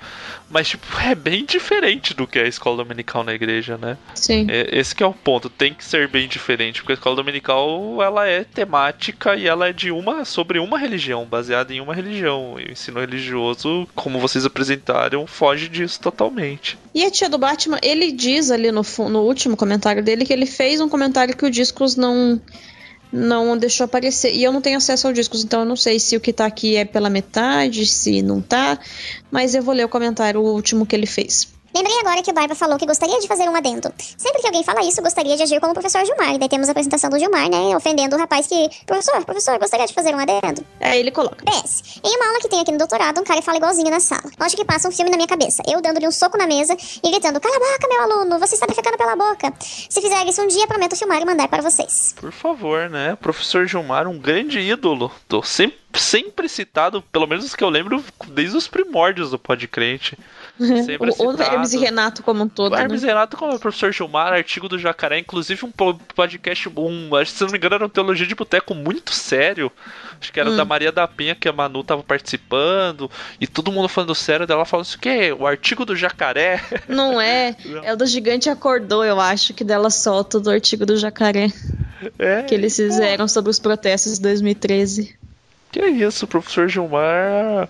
Mas, 0.48 0.68
tipo, 0.68 0.86
é 1.00 1.14
bem 1.14 1.44
diferente 1.44 2.14
do 2.14 2.26
que 2.26 2.38
é 2.38 2.44
a 2.44 2.48
escola 2.48 2.78
dominical 2.78 3.24
na 3.24 3.34
igreja, 3.34 3.76
né? 3.76 3.96
Sim. 4.14 4.46
É, 4.48 4.78
esse 4.78 4.94
que 4.94 5.02
é 5.02 5.06
o 5.06 5.14
ponto, 5.14 5.48
tem 5.48 5.74
que 5.74 5.84
ser 5.84 6.08
bem 6.08 6.28
diferente, 6.28 6.80
porque 6.80 6.92
a 6.92 6.94
escola 6.94 7.16
dominical, 7.16 8.02
ela 8.02 8.26
é 8.26 8.44
temática 8.44 9.36
e 9.36 9.46
ela 9.46 9.68
é 9.68 9.72
de 9.72 9.90
uma, 9.90 10.24
sobre 10.24 10.58
uma 10.58 10.78
religião, 10.78 11.24
baseada 11.24 11.72
em 11.72 11.80
uma 11.80 11.94
religião. 11.94 12.56
E 12.58 12.64
o 12.64 12.72
ensino 12.72 13.00
religioso, 13.00 13.88
como 13.94 14.18
vocês 14.18 14.44
apresentaram, 14.44 15.26
foge 15.26 15.68
disso 15.68 16.00
totalmente. 16.00 16.78
E 16.94 17.04
a 17.04 17.10
tia 17.10 17.28
do 17.28 17.38
Batman, 17.40 17.78
ele 17.82 18.12
diz 18.12 18.50
ali 18.50 18.70
no, 18.70 18.82
no 19.08 19.22
último 19.22 19.56
comentário 19.56 20.02
dele 20.04 20.24
que 20.24 20.32
ele 20.32 20.46
fez 20.46 20.80
um 20.80 20.88
comentário 20.88 21.36
que 21.36 21.44
o 21.44 21.50
Discos 21.50 21.96
não 21.96 22.40
não 23.12 23.56
deixou 23.58 23.84
aparecer. 23.84 24.32
E 24.34 24.44
eu 24.44 24.52
não 24.52 24.60
tenho 24.60 24.76
acesso 24.76 25.08
ao 25.08 25.12
Discos, 25.12 25.42
então 25.42 25.60
eu 25.60 25.66
não 25.66 25.74
sei 25.74 25.98
se 25.98 26.16
o 26.16 26.20
que 26.20 26.32
tá 26.32 26.46
aqui 26.46 26.76
é 26.76 26.84
pela 26.84 27.10
metade, 27.10 27.84
se 27.84 28.22
não 28.22 28.40
tá. 28.40 28.78
Mas 29.30 29.54
eu 29.54 29.62
vou 29.62 29.74
ler 29.74 29.84
o 29.84 29.88
comentário 29.88 30.40
o 30.40 30.54
último 30.54 30.86
que 30.86 30.94
ele 30.94 31.06
fez. 31.06 31.48
Lembrei 31.74 31.98
agora 32.00 32.22
que 32.22 32.30
o 32.30 32.34
Barba 32.34 32.54
falou 32.54 32.78
que 32.78 32.86
gostaria 32.86 33.18
de 33.20 33.28
fazer 33.28 33.48
um 33.48 33.54
adendo. 33.54 33.92
Sempre 34.16 34.40
que 34.40 34.46
alguém 34.46 34.64
fala 34.64 34.82
isso, 34.82 35.00
gostaria 35.00 35.36
de 35.36 35.42
agir 35.42 35.60
como 35.60 35.72
o 35.72 35.74
professor 35.74 36.04
Gilmar. 36.04 36.34
E 36.34 36.38
daí 36.38 36.48
temos 36.48 36.68
a 36.68 36.72
apresentação 36.72 37.10
do 37.10 37.18
Gilmar, 37.18 37.48
né? 37.48 37.76
Ofendendo 37.76 38.16
o 38.16 38.18
rapaz 38.18 38.46
que. 38.46 38.68
Professor, 38.86 39.24
professor, 39.24 39.58
gostaria 39.58 39.86
de 39.86 39.94
fazer 39.94 40.14
um 40.14 40.18
adendo. 40.18 40.64
É, 40.80 40.98
ele 40.98 41.10
coloca. 41.10 41.44
PS. 41.44 42.00
Em 42.04 42.16
uma 42.16 42.26
aula 42.26 42.40
que 42.40 42.48
tem 42.48 42.60
aqui 42.60 42.72
no 42.72 42.78
doutorado, 42.78 43.20
um 43.20 43.24
cara 43.24 43.40
fala 43.42 43.58
igualzinho 43.58 43.90
na 43.90 44.00
sala. 44.00 44.30
Acho 44.38 44.56
que 44.56 44.64
passa 44.64 44.88
um 44.88 44.92
filme 44.92 45.10
na 45.10 45.16
minha 45.16 45.28
cabeça. 45.28 45.62
Eu 45.68 45.80
dando-lhe 45.80 46.06
um 46.06 46.10
soco 46.10 46.36
na 46.36 46.46
mesa 46.46 46.76
e 47.02 47.10
gritando: 47.10 47.40
Cala 47.40 47.56
a 47.56 47.58
boca, 47.58 47.88
meu 47.88 48.02
aluno, 48.02 48.38
você 48.38 48.54
está 48.54 48.66
defecando 48.66 48.96
pela 48.96 49.14
boca. 49.14 49.52
Se 49.60 50.00
fizer 50.00 50.26
isso 50.26 50.42
um 50.42 50.48
dia, 50.48 50.66
prometo 50.66 50.96
filmar 50.96 51.20
e 51.22 51.24
mandar 51.24 51.48
para 51.48 51.62
vocês. 51.62 52.14
Por 52.18 52.32
favor, 52.32 52.90
né? 52.90 53.16
Professor 53.20 53.66
Gilmar, 53.66 54.08
um 54.08 54.18
grande 54.18 54.58
ídolo. 54.58 55.10
Tô 55.28 55.42
sempre, 55.42 55.78
sempre 55.94 56.48
citado, 56.48 57.02
pelo 57.02 57.26
menos 57.26 57.54
que 57.54 57.62
eu 57.62 57.68
lembro, 57.68 58.04
desde 58.28 58.56
os 58.56 58.66
primórdios 58.66 59.30
do 59.30 59.38
Podcrente. 59.38 60.18
Sempre 60.60 61.10
o, 61.18 61.26
o 61.26 61.42
Hermes 61.42 61.72
e 61.72 61.78
Renato 61.78 62.22
como 62.22 62.44
um 62.44 62.48
todo. 62.48 62.74
O 62.74 62.76
Hermes 62.76 63.02
né? 63.02 63.08
e 63.08 63.10
Renato 63.10 63.36
como 63.36 63.54
o 63.54 63.58
professor 63.58 63.92
Gilmar, 63.92 64.32
artigo 64.32 64.68
do 64.68 64.78
Jacaré, 64.78 65.18
inclusive 65.18 65.64
um 65.64 65.72
podcast, 65.72 66.68
um, 66.76 67.16
acho 67.16 67.32
que 67.32 67.38
se 67.38 67.44
não 67.44 67.50
me 67.50 67.56
engano 67.56 67.74
era 67.76 67.86
um 67.86 67.88
Teologia 67.88 68.26
de 68.26 68.34
Boteco 68.34 68.74
muito 68.74 69.12
sério. 69.12 69.72
Acho 70.20 70.30
que 70.30 70.38
era 70.38 70.50
hum. 70.50 70.56
da 70.56 70.64
Maria 70.64 70.92
da 70.92 71.08
Penha 71.08 71.34
que 71.34 71.48
a 71.48 71.52
Manu 71.52 71.82
tava 71.82 72.02
participando. 72.02 73.10
E 73.40 73.46
todo 73.46 73.72
mundo 73.72 73.88
falando 73.88 74.14
sério 74.14 74.46
dela 74.46 74.66
falando 74.66 74.86
assim: 74.86 74.96
o 74.96 75.00
que? 75.00 75.32
O 75.32 75.46
artigo 75.46 75.86
do 75.86 75.96
jacaré? 75.96 76.60
Não 76.86 77.20
é. 77.20 77.56
É 77.82 77.94
o 77.94 77.96
do 77.96 78.06
Gigante 78.06 78.50
Acordou, 78.50 79.04
eu 79.04 79.18
acho, 79.18 79.54
que 79.54 79.64
dela 79.64 79.88
solta 79.88 80.38
do 80.38 80.50
artigo 80.50 80.84
do 80.84 80.96
jacaré. 80.96 81.50
É, 82.18 82.42
que 82.42 82.54
eles 82.54 82.76
fizeram 82.76 83.24
é. 83.24 83.28
sobre 83.28 83.50
os 83.50 83.58
protestos 83.58 84.14
de 84.14 84.22
2013. 84.22 85.16
Que 85.72 85.80
é 85.80 85.88
isso, 85.88 86.26
professor 86.26 86.68
Gilmar 86.68 87.68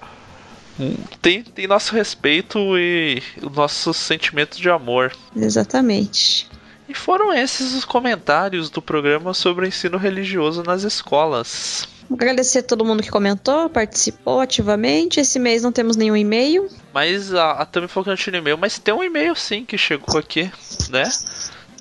tem, 1.20 1.42
tem 1.42 1.66
nosso 1.66 1.94
respeito 1.94 2.58
e 2.78 3.22
o 3.42 3.50
nosso 3.50 3.92
sentimento 3.92 4.60
de 4.60 4.70
amor. 4.70 5.12
Exatamente. 5.34 6.48
E 6.88 6.94
foram 6.94 7.32
esses 7.32 7.72
os 7.74 7.84
comentários 7.84 8.68
do 8.68 8.82
programa 8.82 9.32
sobre 9.32 9.64
o 9.64 9.68
ensino 9.68 9.96
religioso 9.96 10.62
nas 10.62 10.82
escolas. 10.82 11.88
Agradecer 12.12 12.58
a 12.58 12.62
todo 12.64 12.84
mundo 12.84 13.02
que 13.02 13.10
comentou, 13.10 13.70
participou 13.70 14.40
ativamente. 14.40 15.20
Esse 15.20 15.38
mês 15.38 15.62
não 15.62 15.70
temos 15.70 15.96
nenhum 15.96 16.16
e-mail. 16.16 16.68
Mas 16.92 17.32
a, 17.32 17.52
a 17.52 17.64
Tami 17.64 17.86
falou 17.86 18.04
que 18.04 18.10
não 18.10 18.16
tinha 18.16 18.36
e-mail, 18.36 18.58
mas 18.58 18.78
tem 18.80 18.92
um 18.92 19.04
e-mail 19.04 19.36
sim 19.36 19.64
que 19.64 19.78
chegou 19.78 20.18
aqui, 20.18 20.50
né? 20.90 21.04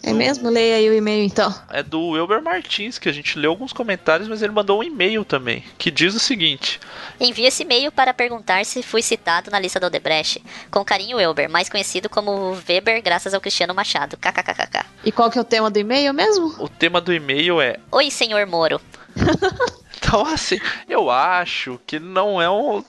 É 0.02 0.14
mesmo? 0.14 0.50
Leia 0.50 0.78
aí 0.78 0.90
o 0.90 0.94
e-mail 0.94 1.24
então. 1.26 1.54
É 1.70 1.84
do 1.84 2.10
Wilber 2.10 2.42
Martins, 2.42 2.98
que 2.98 3.10
a 3.10 3.12
gente 3.12 3.38
leu 3.38 3.52
alguns 3.52 3.74
comentários, 3.74 4.28
mas 4.28 4.42
ele 4.42 4.54
mandou 4.54 4.80
um 4.80 4.84
e-mail 4.84 5.26
também, 5.26 5.64
que 5.78 5.92
diz 5.92 6.16
o 6.16 6.20
seguinte: 6.20 6.80
Envie 7.20 7.46
esse 7.46 7.64
e-mail 7.64 7.92
para 7.92 8.14
perguntar 8.14 8.66
se 8.66 8.82
fui 8.82 9.02
citado 9.02 9.52
na 9.52 9.60
lista 9.60 9.80
do 9.80 9.88
Odebrecht. 9.88 10.44
Com 10.72 10.84
carinho, 10.86 11.18
Wilber, 11.18 11.50
mais 11.50 11.70
conhecido 11.70 12.10
como 12.10 12.58
Weber, 12.68 13.02
graças 13.04 13.34
ao 13.34 13.42
Cristiano 13.42 13.74
Machado. 13.74 14.18
KKKKK. 14.18 14.86
E 15.04 15.12
qual 15.12 15.30
que 15.30 15.38
é 15.38 15.42
o 15.42 15.46
tema 15.46 15.70
do 15.70 15.80
e-mail 15.80 16.14
mesmo? 16.14 16.56
O 16.60 16.70
tema 16.70 17.02
do 17.02 17.14
e-mail 17.14 17.62
é: 17.62 17.78
Oi, 17.92 18.10
senhor 18.10 18.46
Moro. 18.46 18.80
então, 19.98 20.26
assim, 20.26 20.60
eu 20.88 21.10
acho 21.10 21.80
que 21.86 22.00
não 22.00 22.42
é 22.42 22.50
um 22.50 22.84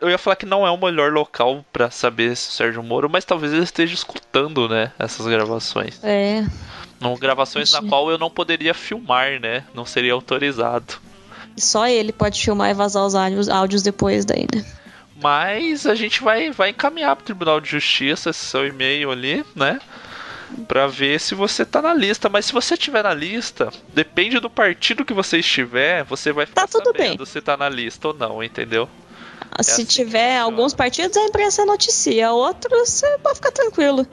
eu 0.00 0.08
ia 0.08 0.18
falar 0.18 0.36
que 0.36 0.46
não 0.46 0.66
é 0.66 0.70
o 0.70 0.76
melhor 0.76 1.12
local 1.12 1.64
para 1.72 1.90
saber 1.90 2.36
se 2.36 2.48
o 2.48 2.52
Sérgio 2.52 2.82
Moro, 2.82 3.08
mas 3.08 3.24
talvez 3.24 3.52
ele 3.52 3.62
esteja 3.62 3.94
escutando, 3.94 4.68
né, 4.68 4.92
essas 4.98 5.26
gravações. 5.26 6.02
É. 6.02 6.44
Não, 7.00 7.16
gravações 7.16 7.72
na 7.72 7.82
qual 7.82 8.10
eu 8.10 8.18
não 8.18 8.30
poderia 8.30 8.74
filmar, 8.74 9.40
né? 9.40 9.64
Não 9.74 9.86
seria 9.86 10.12
autorizado. 10.12 11.00
Só 11.56 11.88
ele 11.88 12.12
pode 12.12 12.42
filmar 12.42 12.70
e 12.70 12.74
vazar 12.74 13.04
os 13.04 13.14
áudios, 13.14 13.48
áudios 13.48 13.82
depois 13.82 14.26
daí, 14.26 14.46
né? 14.54 14.64
Mas 15.22 15.86
a 15.86 15.94
gente 15.94 16.22
vai, 16.22 16.50
vai 16.50 16.70
encaminhar 16.70 17.16
pro 17.16 17.24
Tribunal 17.24 17.60
de 17.60 17.70
Justiça 17.70 18.30
esse 18.30 18.44
seu 18.44 18.66
e-mail 18.66 19.10
ali, 19.10 19.44
né? 19.54 19.78
Pra 20.66 20.86
ver 20.86 21.20
se 21.20 21.34
você 21.34 21.64
tá 21.64 21.80
na 21.80 21.94
lista. 21.94 22.28
Mas 22.28 22.46
se 22.46 22.52
você 22.52 22.76
tiver 22.76 23.02
na 23.02 23.14
lista, 23.14 23.70
depende 23.94 24.38
do 24.38 24.50
partido 24.50 25.04
que 25.04 25.12
você 25.12 25.38
estiver, 25.38 26.04
você 26.04 26.32
vai 26.32 26.46
ficar 26.46 26.62
tá 26.62 26.68
tudo 26.68 26.86
sabendo 26.86 27.18
bem. 27.18 27.26
se 27.26 27.40
tá 27.40 27.56
na 27.56 27.68
lista 27.68 28.08
ou 28.08 28.14
não, 28.14 28.42
entendeu? 28.42 28.88
É 29.58 29.62
Se 29.62 29.72
assim 29.72 29.84
tiver 29.84 30.38
alguns 30.38 30.72
partidos, 30.74 31.16
a 31.16 31.24
imprensa 31.24 31.64
noticia. 31.64 32.32
Outros, 32.32 32.88
você 32.88 33.18
pode 33.18 33.36
ficar 33.36 33.50
tranquilo. 33.50 34.06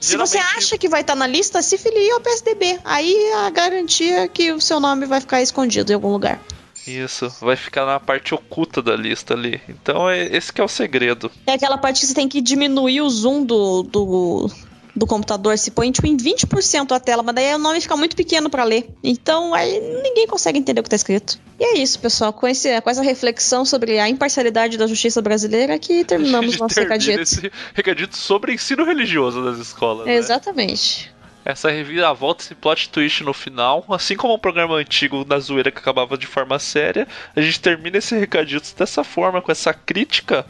Geralmente... 0.00 0.04
Se 0.04 0.16
você 0.16 0.38
acha 0.38 0.78
que 0.78 0.88
vai 0.88 1.00
estar 1.00 1.14
na 1.14 1.26
lista, 1.26 1.62
se 1.62 1.78
filie 1.78 2.10
ao 2.10 2.20
PSDB. 2.20 2.78
Aí 2.84 3.32
a 3.44 3.50
garantia 3.50 4.24
é 4.24 4.28
que 4.28 4.52
o 4.52 4.60
seu 4.60 4.78
nome 4.78 5.06
vai 5.06 5.20
ficar 5.20 5.42
escondido 5.42 5.90
em 5.90 5.94
algum 5.94 6.12
lugar. 6.12 6.40
Isso, 6.86 7.32
vai 7.40 7.56
ficar 7.56 7.86
na 7.86 8.00
parte 8.00 8.34
oculta 8.34 8.82
da 8.82 8.96
lista 8.96 9.34
ali. 9.34 9.60
Então 9.68 10.08
é 10.10 10.24
esse 10.24 10.52
que 10.52 10.60
é 10.60 10.64
o 10.64 10.68
segredo. 10.68 11.30
É 11.46 11.52
aquela 11.52 11.78
parte 11.78 12.00
que 12.00 12.06
você 12.06 12.14
tem 12.14 12.28
que 12.28 12.40
diminuir 12.40 13.00
o 13.00 13.10
zoom 13.10 13.44
do, 13.44 13.82
do, 13.82 14.50
do 14.94 15.06
computador 15.06 15.56
se 15.56 15.70
põe 15.70 15.90
tipo, 15.90 16.06
em 16.06 16.16
20% 16.16 16.92
a 16.92 17.00
tela, 17.00 17.22
mas 17.22 17.34
daí 17.34 17.54
o 17.54 17.58
nome 17.58 17.80
fica 17.80 17.96
muito 17.96 18.14
pequeno 18.14 18.50
para 18.50 18.64
ler. 18.64 18.88
Então 19.02 19.54
aí 19.54 19.80
ninguém 20.02 20.26
consegue 20.26 20.58
entender 20.58 20.80
o 20.80 20.84
que 20.84 20.90
tá 20.90 20.96
escrito. 20.96 21.38
E 21.58 21.64
é 21.64 21.78
isso, 21.78 21.98
pessoal. 21.98 22.32
Com, 22.32 22.46
esse, 22.46 22.80
com 22.80 22.90
essa 22.90 23.02
reflexão 23.02 23.64
sobre 23.64 23.98
a 23.98 24.08
imparcialidade 24.08 24.76
da 24.76 24.86
justiça 24.86 25.22
brasileira 25.22 25.78
que 25.78 26.04
terminamos 26.04 26.56
nosso 26.58 26.78
recadito. 26.78 27.20
Esse 27.20 27.50
recadito 27.74 28.16
sobre 28.16 28.52
ensino 28.52 28.84
religioso 28.84 29.42
das 29.44 29.58
escolas. 29.58 30.06
Né? 30.06 30.16
Exatamente. 30.16 31.12
Essa 31.44 31.70
reviravolta, 31.70 32.44
esse 32.44 32.54
plot 32.54 32.88
twist 32.88 33.24
no 33.24 33.32
final, 33.32 33.84
assim 33.88 34.16
como 34.16 34.32
o 34.32 34.36
um 34.36 34.38
programa 34.38 34.76
antigo 34.76 35.24
da 35.24 35.40
zoeira 35.40 35.72
que 35.72 35.78
acabava 35.78 36.16
de 36.16 36.26
forma 36.26 36.56
séria, 36.58 37.08
a 37.34 37.40
gente 37.40 37.60
termina 37.60 37.98
esse 37.98 38.16
recadito 38.16 38.72
dessa 38.76 39.02
forma, 39.02 39.42
com 39.42 39.50
essa 39.50 39.74
crítica 39.74 40.46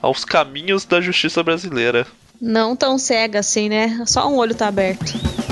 aos 0.00 0.24
caminhos 0.24 0.84
da 0.84 1.00
justiça 1.00 1.42
brasileira. 1.42 2.06
Não 2.40 2.74
tão 2.74 2.96
cega 2.96 3.40
assim, 3.40 3.68
né? 3.68 4.02
Só 4.06 4.26
um 4.28 4.36
olho 4.36 4.54
tá 4.54 4.68
aberto. 4.68 5.49